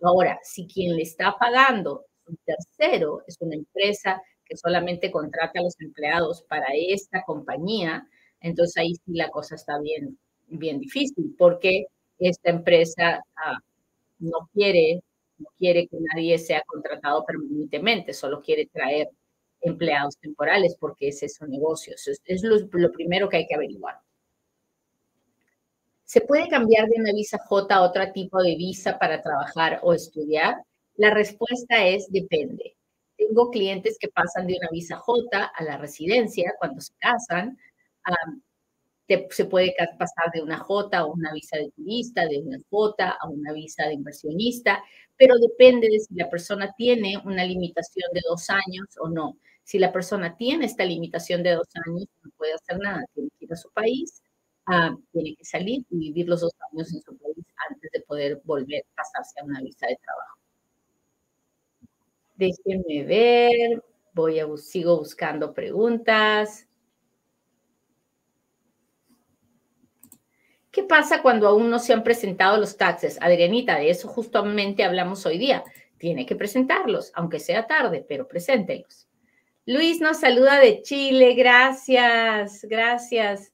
Ahora, 0.02 0.40
si 0.42 0.68
quien 0.68 0.96
le 0.96 1.04
está 1.04 1.36
pagando 1.38 2.06
un 2.28 2.38
tercero 2.46 3.24
es 3.28 3.36
una 3.42 3.56
empresa 3.56 4.22
solamente 4.58 5.12
contrata 5.12 5.60
a 5.60 5.64
los 5.64 5.80
empleados 5.80 6.44
para 6.44 6.68
esta 6.76 7.24
compañía, 7.24 8.08
entonces 8.40 8.78
ahí 8.78 8.96
sí 8.96 9.14
la 9.14 9.30
cosa 9.30 9.56
está 9.56 9.80
bien, 9.80 10.18
bien 10.48 10.80
difícil, 10.80 11.36
porque 11.38 11.86
esta 12.20 12.50
empresa 12.52 13.24
ah, 13.36 13.58
no 14.20 14.50
quiere 14.54 15.02
no 15.42 15.50
quiere 15.58 15.88
que 15.88 15.98
nadie 16.14 16.38
sea 16.38 16.64
contratado 16.66 17.26
permanentemente, 17.26 18.14
solo 18.14 18.42
quiere 18.42 18.68
traer 18.68 19.10
empleados 19.62 20.18
temporales 20.18 20.76
porque 20.80 21.10
es 21.10 21.34
su 21.34 21.46
negocio. 21.46 21.96
Es, 21.96 22.44
lo, 22.44 22.58
lo, 22.58 22.92
primero 22.92 23.30
que 23.30 23.38
hay 23.38 23.48
que 23.48 23.56
averiguar. 23.56 24.00
¿Se 26.04 26.22
puede 26.22 26.48
cambiar 26.50 26.88
de 26.88 27.00
una 27.00 27.14
visa 27.14 27.38
J 27.40 27.74
a 27.74 27.82
otro 27.82 28.12
tipo 28.12 28.42
de 28.42 28.56
visa 28.56 29.00
para 29.00 29.22
trabajar 29.22 29.80
o 29.84 29.94
estudiar? 29.94 30.56
La 30.96 31.12
respuesta 31.12 31.88
es 31.88 32.12
depende. 32.12 32.76
Tengo 33.32 33.50
clientes 33.50 33.98
que 33.98 34.10
pasan 34.10 34.46
de 34.46 34.58
una 34.60 34.68
visa 34.74 34.98
J 34.98 35.52
a 35.56 35.64
la 35.64 35.78
residencia 35.78 36.54
cuando 36.60 36.82
se 36.82 36.94
casan. 37.00 37.58
se 39.30 39.46
puede 39.46 39.74
pasar 39.98 40.32
de 40.34 40.42
una 40.42 40.58
J 40.58 40.98
a 40.98 41.06
una 41.06 41.32
visa 41.34 41.58
de 41.58 41.72
turista, 41.72 42.28
de 42.28 42.40
una 42.40 42.58
J 42.70 43.10
a 43.10 43.30
una 43.30 43.54
visa 43.54 43.86
de 43.88 43.94
inversionista, 43.94 44.84
pero 45.18 45.36
depende 45.38 45.88
de 45.90 46.00
si 46.00 46.14
la 46.16 46.30
persona 46.30 46.74
tiene 46.78 47.18
una 47.26 47.46
limitación 47.46 48.12
de 48.14 48.22
dos 48.28 48.50
años 48.50 48.88
o 49.00 49.10
no. 49.10 49.38
Si 49.64 49.80
la 49.80 49.92
persona 49.94 50.36
tiene 50.36 50.66
esta 50.66 50.84
limitación 50.86 51.44
de 51.44 51.52
dos 51.56 51.70
años, 51.86 52.08
no 52.24 52.32
puede 52.38 52.54
hacer 52.54 52.80
nada, 52.80 53.06
tiene 53.14 53.30
que 53.40 53.46
ir 53.46 53.54
a 53.54 53.56
su 53.56 53.72
país, 53.72 54.22
tiene 55.14 55.36
que 55.38 55.46
salir 55.46 55.86
y 55.90 55.98
vivir 55.98 56.28
los 56.28 56.42
dos 56.42 56.54
años 56.74 56.94
en 56.94 57.02
su 57.02 57.18
país 57.18 57.46
antes 57.70 57.92
de 57.94 58.02
poder 58.02 58.42
volver 58.44 58.84
a 58.92 58.96
pasarse 58.96 59.40
a 59.40 59.46
una 59.46 59.62
visa 59.62 59.88
de 59.88 59.98
trabajo. 60.04 60.41
Déjenme 62.42 63.04
ver, 63.04 63.84
voy 64.14 64.40
a, 64.40 64.48
sigo 64.58 64.98
buscando 64.98 65.54
preguntas. 65.54 66.68
¿Qué 70.72 70.82
pasa 70.82 71.22
cuando 71.22 71.48
aún 71.48 71.70
no 71.70 71.78
se 71.78 71.94
han 71.94 72.04
presentado 72.04 72.58
los 72.58 72.78
taxes? 72.78 73.20
Adrianita, 73.22 73.78
de 73.78 73.92
eso 73.92 74.08
justamente 74.08 74.84
hablamos 74.84 75.24
hoy 75.28 75.38
día. 75.38 75.64
Tiene 76.00 76.26
que 76.26 76.36
presentarlos, 76.36 77.12
aunque 77.14 77.40
sea 77.40 77.68
tarde, 77.68 78.04
pero 78.10 78.28
preséntelos. 78.28 79.08
Luis 79.68 80.02
nos 80.02 80.20
saluda 80.20 80.60
de 80.60 80.82
Chile, 80.82 81.36
gracias, 81.36 82.66
gracias. 82.68 83.54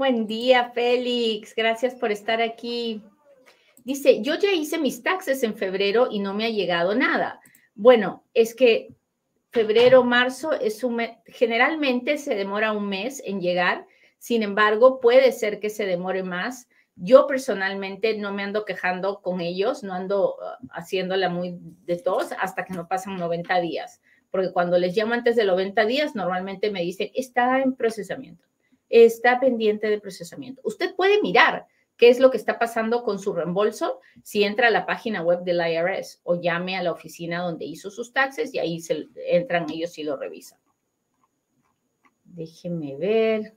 Buen 0.00 0.26
día, 0.26 0.70
Félix. 0.70 1.54
Gracias 1.54 1.94
por 1.94 2.10
estar 2.10 2.40
aquí. 2.40 3.02
Dice, 3.84 4.22
yo 4.22 4.34
ya 4.36 4.50
hice 4.50 4.78
mis 4.78 5.02
taxes 5.02 5.42
en 5.42 5.54
febrero 5.54 6.08
y 6.10 6.20
no 6.20 6.32
me 6.32 6.46
ha 6.46 6.48
llegado 6.48 6.94
nada. 6.94 7.38
Bueno, 7.74 8.24
es 8.32 8.54
que 8.54 8.94
febrero, 9.50 10.02
marzo 10.02 10.52
es 10.52 10.84
un 10.84 11.02
generalmente 11.26 12.16
se 12.16 12.34
demora 12.34 12.72
un 12.72 12.88
mes 12.88 13.22
en 13.26 13.42
llegar. 13.42 13.86
Sin 14.18 14.42
embargo, 14.42 15.00
puede 15.00 15.32
ser 15.32 15.60
que 15.60 15.68
se 15.68 15.84
demore 15.84 16.22
más. 16.22 16.66
Yo 16.96 17.26
personalmente 17.26 18.16
no 18.16 18.32
me 18.32 18.42
ando 18.42 18.64
quejando 18.64 19.20
con 19.20 19.42
ellos, 19.42 19.82
no 19.82 19.92
ando 19.92 20.36
uh, 20.36 20.66
haciéndola 20.70 21.28
muy 21.28 21.58
de 21.60 21.98
todos 21.98 22.32
hasta 22.40 22.64
que 22.64 22.72
no 22.72 22.88
pasan 22.88 23.18
90 23.18 23.60
días, 23.60 24.00
porque 24.30 24.50
cuando 24.50 24.78
les 24.78 24.96
llamo 24.96 25.12
antes 25.12 25.36
de 25.36 25.44
90 25.44 25.84
días, 25.84 26.14
normalmente 26.14 26.70
me 26.70 26.80
dicen, 26.80 27.10
está 27.14 27.60
en 27.60 27.74
procesamiento 27.74 28.49
está 28.90 29.40
pendiente 29.40 29.88
de 29.88 30.00
procesamiento. 30.00 30.60
Usted 30.64 30.94
puede 30.94 31.22
mirar 31.22 31.66
qué 31.96 32.08
es 32.08 32.18
lo 32.18 32.30
que 32.30 32.36
está 32.36 32.58
pasando 32.58 33.02
con 33.02 33.18
su 33.18 33.32
reembolso 33.32 34.00
si 34.22 34.42
entra 34.42 34.68
a 34.68 34.70
la 34.70 34.86
página 34.86 35.22
web 35.22 35.42
del 35.44 35.60
IRS 35.60 36.20
o 36.24 36.40
llame 36.40 36.76
a 36.76 36.82
la 36.82 36.92
oficina 36.92 37.42
donde 37.42 37.64
hizo 37.64 37.90
sus 37.90 38.12
taxes 38.12 38.52
y 38.54 38.58
ahí 38.58 38.80
se 38.80 39.06
entran 39.26 39.70
ellos 39.70 39.96
y 39.98 40.02
lo 40.02 40.16
revisan. 40.16 40.58
Déjeme 42.24 42.96
ver. 42.96 43.56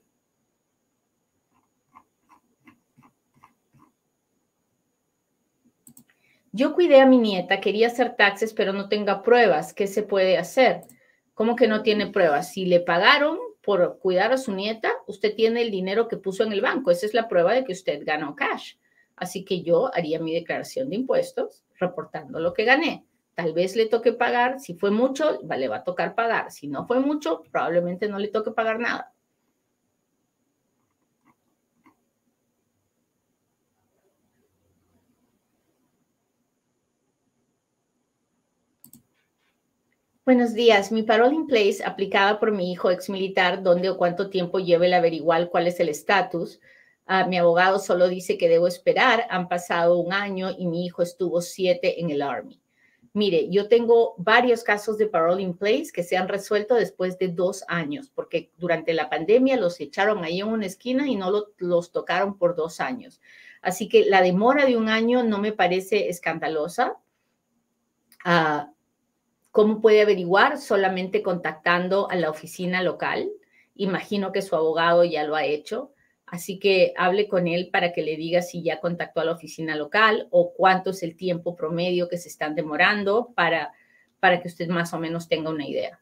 Yo 6.52 6.74
cuidé 6.74 7.00
a 7.00 7.06
mi 7.06 7.18
nieta, 7.18 7.60
quería 7.60 7.88
hacer 7.88 8.14
taxes, 8.14 8.52
pero 8.52 8.72
no 8.72 8.88
tenga 8.88 9.22
pruebas. 9.22 9.72
¿Qué 9.72 9.86
se 9.86 10.04
puede 10.04 10.38
hacer? 10.38 10.82
¿Cómo 11.34 11.56
que 11.56 11.66
no 11.66 11.82
tiene 11.82 12.06
pruebas? 12.08 12.52
Si 12.52 12.64
le 12.66 12.78
pagaron, 12.78 13.38
por 13.64 13.98
cuidar 13.98 14.32
a 14.32 14.38
su 14.38 14.52
nieta, 14.52 14.92
usted 15.06 15.34
tiene 15.34 15.62
el 15.62 15.70
dinero 15.70 16.08
que 16.08 16.16
puso 16.16 16.42
en 16.42 16.52
el 16.52 16.60
banco. 16.60 16.90
Esa 16.90 17.06
es 17.06 17.14
la 17.14 17.28
prueba 17.28 17.54
de 17.54 17.64
que 17.64 17.72
usted 17.72 18.02
ganó 18.04 18.34
cash. 18.36 18.74
Así 19.16 19.44
que 19.44 19.62
yo 19.62 19.90
haría 19.94 20.20
mi 20.20 20.34
declaración 20.34 20.90
de 20.90 20.96
impuestos 20.96 21.64
reportando 21.78 22.40
lo 22.40 22.52
que 22.52 22.64
gané. 22.64 23.04
Tal 23.34 23.52
vez 23.52 23.74
le 23.74 23.86
toque 23.86 24.12
pagar, 24.12 24.60
si 24.60 24.74
fue 24.74 24.90
mucho, 24.90 25.40
le 25.42 25.68
va 25.68 25.76
a 25.76 25.84
tocar 25.84 26.14
pagar. 26.14 26.50
Si 26.50 26.68
no 26.68 26.86
fue 26.86 27.00
mucho, 27.00 27.42
probablemente 27.50 28.08
no 28.08 28.18
le 28.18 28.28
toque 28.28 28.50
pagar 28.50 28.78
nada. 28.78 29.13
Buenos 40.26 40.54
días. 40.54 40.90
Mi 40.90 41.02
parole 41.02 41.34
in 41.34 41.46
place 41.46 41.84
aplicada 41.84 42.40
por 42.40 42.50
mi 42.50 42.72
hijo 42.72 42.90
ex 42.90 43.10
militar, 43.10 43.62
¿dónde 43.62 43.90
o 43.90 43.98
cuánto 43.98 44.30
tiempo 44.30 44.58
lleva 44.58 44.86
el 44.86 44.94
averiguar 44.94 45.50
cuál 45.50 45.66
es 45.66 45.78
el 45.80 45.90
estatus? 45.90 46.60
Ah, 47.04 47.26
mi 47.26 47.36
abogado 47.36 47.78
solo 47.78 48.08
dice 48.08 48.38
que 48.38 48.48
debo 48.48 48.66
esperar. 48.66 49.26
Han 49.28 49.48
pasado 49.48 49.98
un 49.98 50.14
año 50.14 50.50
y 50.56 50.66
mi 50.66 50.86
hijo 50.86 51.02
estuvo 51.02 51.42
siete 51.42 52.00
en 52.00 52.08
el 52.08 52.22
Army. 52.22 52.58
Mire, 53.12 53.50
yo 53.50 53.68
tengo 53.68 54.14
varios 54.16 54.64
casos 54.64 54.96
de 54.96 55.08
parole 55.08 55.42
in 55.42 55.58
place 55.58 55.92
que 55.92 56.02
se 56.02 56.16
han 56.16 56.26
resuelto 56.26 56.74
después 56.74 57.18
de 57.18 57.28
dos 57.28 57.62
años, 57.68 58.10
porque 58.14 58.50
durante 58.56 58.94
la 58.94 59.10
pandemia 59.10 59.58
los 59.58 59.78
echaron 59.78 60.24
ahí 60.24 60.40
en 60.40 60.48
una 60.48 60.64
esquina 60.64 61.06
y 61.06 61.16
no 61.16 61.48
los 61.58 61.92
tocaron 61.92 62.38
por 62.38 62.56
dos 62.56 62.80
años. 62.80 63.20
Así 63.60 63.90
que 63.90 64.06
la 64.06 64.22
demora 64.22 64.64
de 64.64 64.78
un 64.78 64.88
año 64.88 65.22
no 65.22 65.38
me 65.38 65.52
parece 65.52 66.08
escandalosa. 66.08 66.96
Uh, 68.24 68.72
¿Cómo 69.54 69.80
puede 69.80 70.02
averiguar? 70.02 70.58
Solamente 70.58 71.22
contactando 71.22 72.10
a 72.10 72.16
la 72.16 72.28
oficina 72.28 72.82
local. 72.82 73.30
Imagino 73.76 74.32
que 74.32 74.42
su 74.42 74.56
abogado 74.56 75.04
ya 75.04 75.22
lo 75.22 75.36
ha 75.36 75.44
hecho. 75.44 75.92
Así 76.26 76.58
que 76.58 76.92
hable 76.96 77.28
con 77.28 77.46
él 77.46 77.70
para 77.70 77.92
que 77.92 78.02
le 78.02 78.16
diga 78.16 78.42
si 78.42 78.64
ya 78.64 78.80
contactó 78.80 79.20
a 79.20 79.24
la 79.24 79.30
oficina 79.30 79.76
local 79.76 80.26
o 80.32 80.54
cuánto 80.54 80.90
es 80.90 81.04
el 81.04 81.14
tiempo 81.14 81.54
promedio 81.54 82.08
que 82.08 82.18
se 82.18 82.30
están 82.30 82.56
demorando 82.56 83.32
para, 83.36 83.72
para 84.18 84.42
que 84.42 84.48
usted 84.48 84.66
más 84.66 84.92
o 84.92 84.98
menos 84.98 85.28
tenga 85.28 85.50
una 85.50 85.68
idea. 85.68 86.00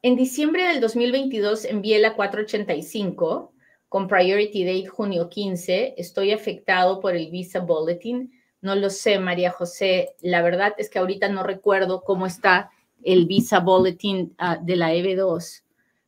En 0.00 0.16
diciembre 0.16 0.68
del 0.68 0.80
2022 0.80 1.66
envié 1.66 1.98
la 1.98 2.14
485 2.14 3.52
con 3.90 4.08
Priority 4.08 4.64
Date 4.64 4.86
junio 4.86 5.28
15. 5.28 5.96
Estoy 5.98 6.32
afectado 6.32 7.00
por 7.00 7.14
el 7.14 7.30
Visa 7.30 7.60
Bulletin 7.60 8.37
no 8.60 8.74
lo 8.74 8.90
sé, 8.90 9.18
María 9.18 9.50
José. 9.50 10.14
La 10.20 10.42
verdad 10.42 10.74
es 10.78 10.90
que 10.90 10.98
ahorita 10.98 11.28
no 11.28 11.42
recuerdo 11.42 12.02
cómo 12.02 12.26
está 12.26 12.70
el 13.02 13.26
Visa 13.26 13.60
Bulletin 13.60 14.34
ah, 14.38 14.58
de 14.60 14.76
la 14.76 14.92
EB2. 14.92 15.62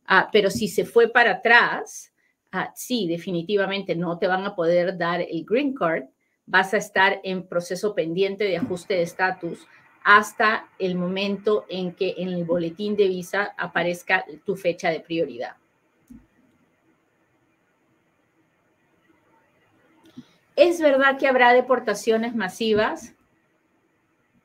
Ah, 0.05 0.29
pero 0.31 0.49
si 0.49 0.67
se 0.67 0.85
fue 0.85 1.07
para 1.07 1.31
atrás, 1.31 2.11
ah, 2.51 2.71
sí, 2.75 3.07
definitivamente 3.07 3.95
no 3.95 4.17
te 4.17 4.27
van 4.27 4.45
a 4.45 4.55
poder 4.55 4.97
dar 4.97 5.21
el 5.21 5.45
Green 5.45 5.73
Card. 5.73 6.05
Vas 6.45 6.73
a 6.73 6.77
estar 6.77 7.21
en 7.23 7.47
proceso 7.47 7.95
pendiente 7.95 8.43
de 8.43 8.57
ajuste 8.57 8.95
de 8.95 9.03
estatus 9.03 9.67
hasta 10.03 10.67
el 10.79 10.95
momento 10.95 11.65
en 11.69 11.93
que 11.93 12.15
en 12.17 12.29
el 12.29 12.43
boletín 12.43 12.95
de 12.95 13.07
visa 13.07 13.53
aparezca 13.57 14.25
tu 14.45 14.55
fecha 14.55 14.89
de 14.89 14.99
prioridad. 14.99 15.60
¿Es 20.55 20.81
verdad 20.81 21.17
que 21.17 21.27
habrá 21.27 21.53
deportaciones 21.53 22.35
masivas? 22.35 23.13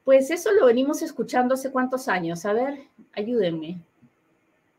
Pues 0.04 0.30
eso 0.30 0.52
lo 0.52 0.66
venimos 0.66 1.02
escuchando 1.02 1.54
hace 1.54 1.72
cuántos 1.72 2.08
años. 2.08 2.46
A 2.46 2.52
ver, 2.52 2.78
ayúdenme. 3.12 3.82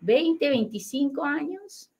¿20, 0.01 0.39
25 0.39 1.25
años? 1.25 1.91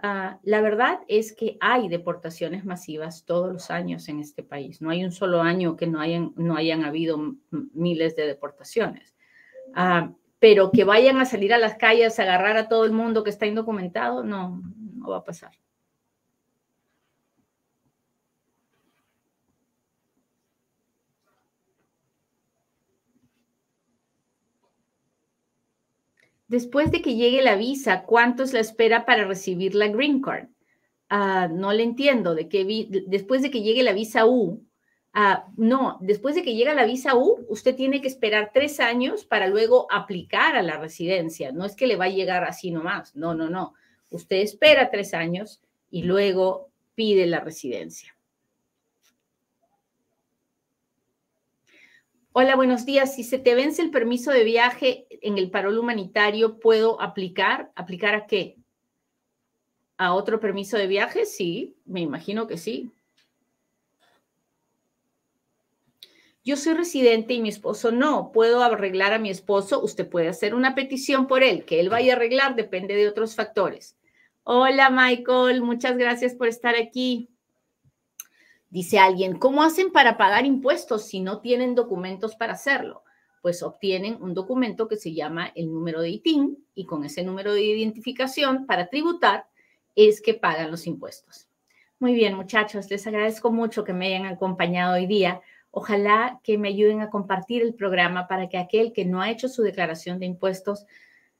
Ah, 0.00 0.38
la 0.44 0.60
verdad 0.60 1.00
es 1.08 1.32
que 1.32 1.58
hay 1.60 1.88
deportaciones 1.88 2.64
masivas 2.64 3.24
todos 3.24 3.52
los 3.52 3.70
años 3.70 4.08
en 4.08 4.20
este 4.20 4.42
país. 4.42 4.80
No 4.80 4.90
hay 4.90 5.04
un 5.04 5.12
solo 5.12 5.42
año 5.42 5.76
que 5.76 5.86
no 5.86 6.00
hayan, 6.00 6.32
no 6.36 6.56
hayan 6.56 6.84
habido 6.84 7.34
miles 7.50 8.16
de 8.16 8.26
deportaciones. 8.26 9.14
Ah, 9.74 10.12
pero 10.38 10.70
que 10.70 10.84
vayan 10.84 11.18
a 11.18 11.24
salir 11.24 11.52
a 11.52 11.58
las 11.58 11.74
calles 11.74 12.18
a 12.18 12.22
agarrar 12.22 12.56
a 12.56 12.68
todo 12.68 12.84
el 12.84 12.92
mundo 12.92 13.24
que 13.24 13.30
está 13.30 13.46
indocumentado, 13.46 14.22
no, 14.22 14.62
no 14.94 15.08
va 15.08 15.18
a 15.18 15.24
pasar. 15.24 15.50
Después 26.48 26.90
de 26.90 27.02
que 27.02 27.14
llegue 27.14 27.42
la 27.42 27.56
visa, 27.56 28.04
¿cuánto 28.04 28.42
es 28.42 28.54
la 28.54 28.60
espera 28.60 29.04
para 29.04 29.24
recibir 29.24 29.74
la 29.74 29.88
Green 29.88 30.22
Card? 30.22 30.48
Ah, 31.10 31.48
no 31.50 31.72
le 31.72 31.82
entiendo. 31.82 32.34
Después 32.34 33.42
de 33.42 33.50
que 33.50 33.62
llegue 33.62 33.82
la 33.82 33.92
visa 33.92 34.26
U, 34.26 34.64
ah, 35.12 35.46
no, 35.56 35.98
después 36.00 36.34
de 36.34 36.42
que 36.42 36.54
llega 36.54 36.72
la 36.74 36.86
visa 36.86 37.16
U, 37.16 37.44
usted 37.48 37.76
tiene 37.76 38.00
que 38.00 38.08
esperar 38.08 38.50
tres 38.52 38.80
años 38.80 39.26
para 39.26 39.46
luego 39.46 39.86
aplicar 39.90 40.56
a 40.56 40.62
la 40.62 40.78
residencia. 40.78 41.52
No 41.52 41.66
es 41.66 41.76
que 41.76 41.86
le 41.86 41.96
va 41.96 42.06
a 42.06 42.10
llegar 42.10 42.44
así 42.44 42.70
nomás. 42.70 43.14
No, 43.14 43.34
no, 43.34 43.50
no. 43.50 43.74
Usted 44.10 44.38
espera 44.38 44.90
tres 44.90 45.12
años 45.12 45.60
y 45.90 46.02
luego 46.02 46.70
pide 46.94 47.26
la 47.26 47.40
residencia. 47.40 48.17
Hola, 52.40 52.54
buenos 52.54 52.86
días. 52.86 53.16
Si 53.16 53.24
se 53.24 53.40
te 53.40 53.56
vence 53.56 53.82
el 53.82 53.90
permiso 53.90 54.30
de 54.30 54.44
viaje 54.44 55.08
en 55.10 55.38
el 55.38 55.50
parol 55.50 55.76
humanitario, 55.76 56.60
¿puedo 56.60 57.02
aplicar? 57.02 57.72
¿Aplicar 57.74 58.14
a 58.14 58.28
qué? 58.28 58.58
¿A 59.96 60.14
otro 60.14 60.38
permiso 60.38 60.78
de 60.78 60.86
viaje? 60.86 61.26
Sí, 61.26 61.74
me 61.84 62.00
imagino 62.00 62.46
que 62.46 62.56
sí. 62.56 62.92
Yo 66.44 66.56
soy 66.56 66.74
residente 66.74 67.34
y 67.34 67.42
mi 67.42 67.48
esposo 67.48 67.90
no. 67.90 68.30
¿Puedo 68.30 68.62
arreglar 68.62 69.12
a 69.12 69.18
mi 69.18 69.30
esposo? 69.30 69.82
Usted 69.82 70.08
puede 70.08 70.28
hacer 70.28 70.54
una 70.54 70.76
petición 70.76 71.26
por 71.26 71.42
él. 71.42 71.64
Que 71.64 71.80
él 71.80 71.88
vaya 71.88 72.12
a 72.12 72.16
arreglar 72.16 72.54
depende 72.54 72.94
de 72.94 73.08
otros 73.08 73.34
factores. 73.34 73.98
Hola, 74.44 74.90
Michael. 74.90 75.60
Muchas 75.62 75.96
gracias 75.96 76.36
por 76.36 76.46
estar 76.46 76.76
aquí. 76.76 77.30
Dice 78.70 78.98
alguien, 78.98 79.38
¿cómo 79.38 79.62
hacen 79.62 79.90
para 79.90 80.18
pagar 80.18 80.44
impuestos 80.44 81.06
si 81.06 81.20
no 81.20 81.40
tienen 81.40 81.74
documentos 81.74 82.36
para 82.36 82.52
hacerlo? 82.52 83.02
Pues 83.40 83.62
obtienen 83.62 84.20
un 84.20 84.34
documento 84.34 84.88
que 84.88 84.96
se 84.96 85.14
llama 85.14 85.50
el 85.54 85.72
número 85.72 86.02
de 86.02 86.10
ITIN 86.10 86.58
y 86.74 86.84
con 86.84 87.04
ese 87.04 87.22
número 87.22 87.54
de 87.54 87.62
identificación 87.62 88.66
para 88.66 88.88
tributar 88.88 89.46
es 89.96 90.20
que 90.20 90.34
pagan 90.34 90.70
los 90.70 90.86
impuestos. 90.86 91.48
Muy 91.98 92.14
bien, 92.14 92.34
muchachos, 92.34 92.90
les 92.90 93.06
agradezco 93.06 93.50
mucho 93.50 93.84
que 93.84 93.94
me 93.94 94.08
hayan 94.08 94.26
acompañado 94.26 94.94
hoy 94.94 95.06
día. 95.06 95.40
Ojalá 95.70 96.38
que 96.44 96.58
me 96.58 96.68
ayuden 96.68 97.00
a 97.00 97.10
compartir 97.10 97.62
el 97.62 97.74
programa 97.74 98.28
para 98.28 98.48
que 98.48 98.58
aquel 98.58 98.92
que 98.92 99.04
no 99.04 99.22
ha 99.22 99.30
hecho 99.30 99.48
su 99.48 99.62
declaración 99.62 100.18
de 100.18 100.26
impuestos, 100.26 100.84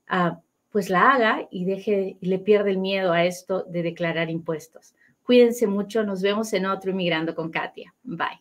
ah, 0.09 0.41
pues 0.71 0.91
la 0.91 1.13
haga 1.13 1.47
y 1.51 1.65
deje 1.67 2.17
y 2.21 2.27
le 2.27 2.39
pierda 2.39 2.71
el 2.71 2.79
miedo 2.79 3.13
a 3.13 3.25
esto 3.25 3.65
de 3.69 3.83
declarar 3.83 4.31
impuestos. 4.31 4.95
Cuídense 5.29 5.67
mucho, 5.67 6.05
nos 6.05 6.23
vemos 6.23 6.51
en 6.55 6.65
otro 6.65 6.91
Inmigrando 6.91 7.35
con 7.35 7.51
Katia. 7.51 7.95
Bye. 8.03 8.41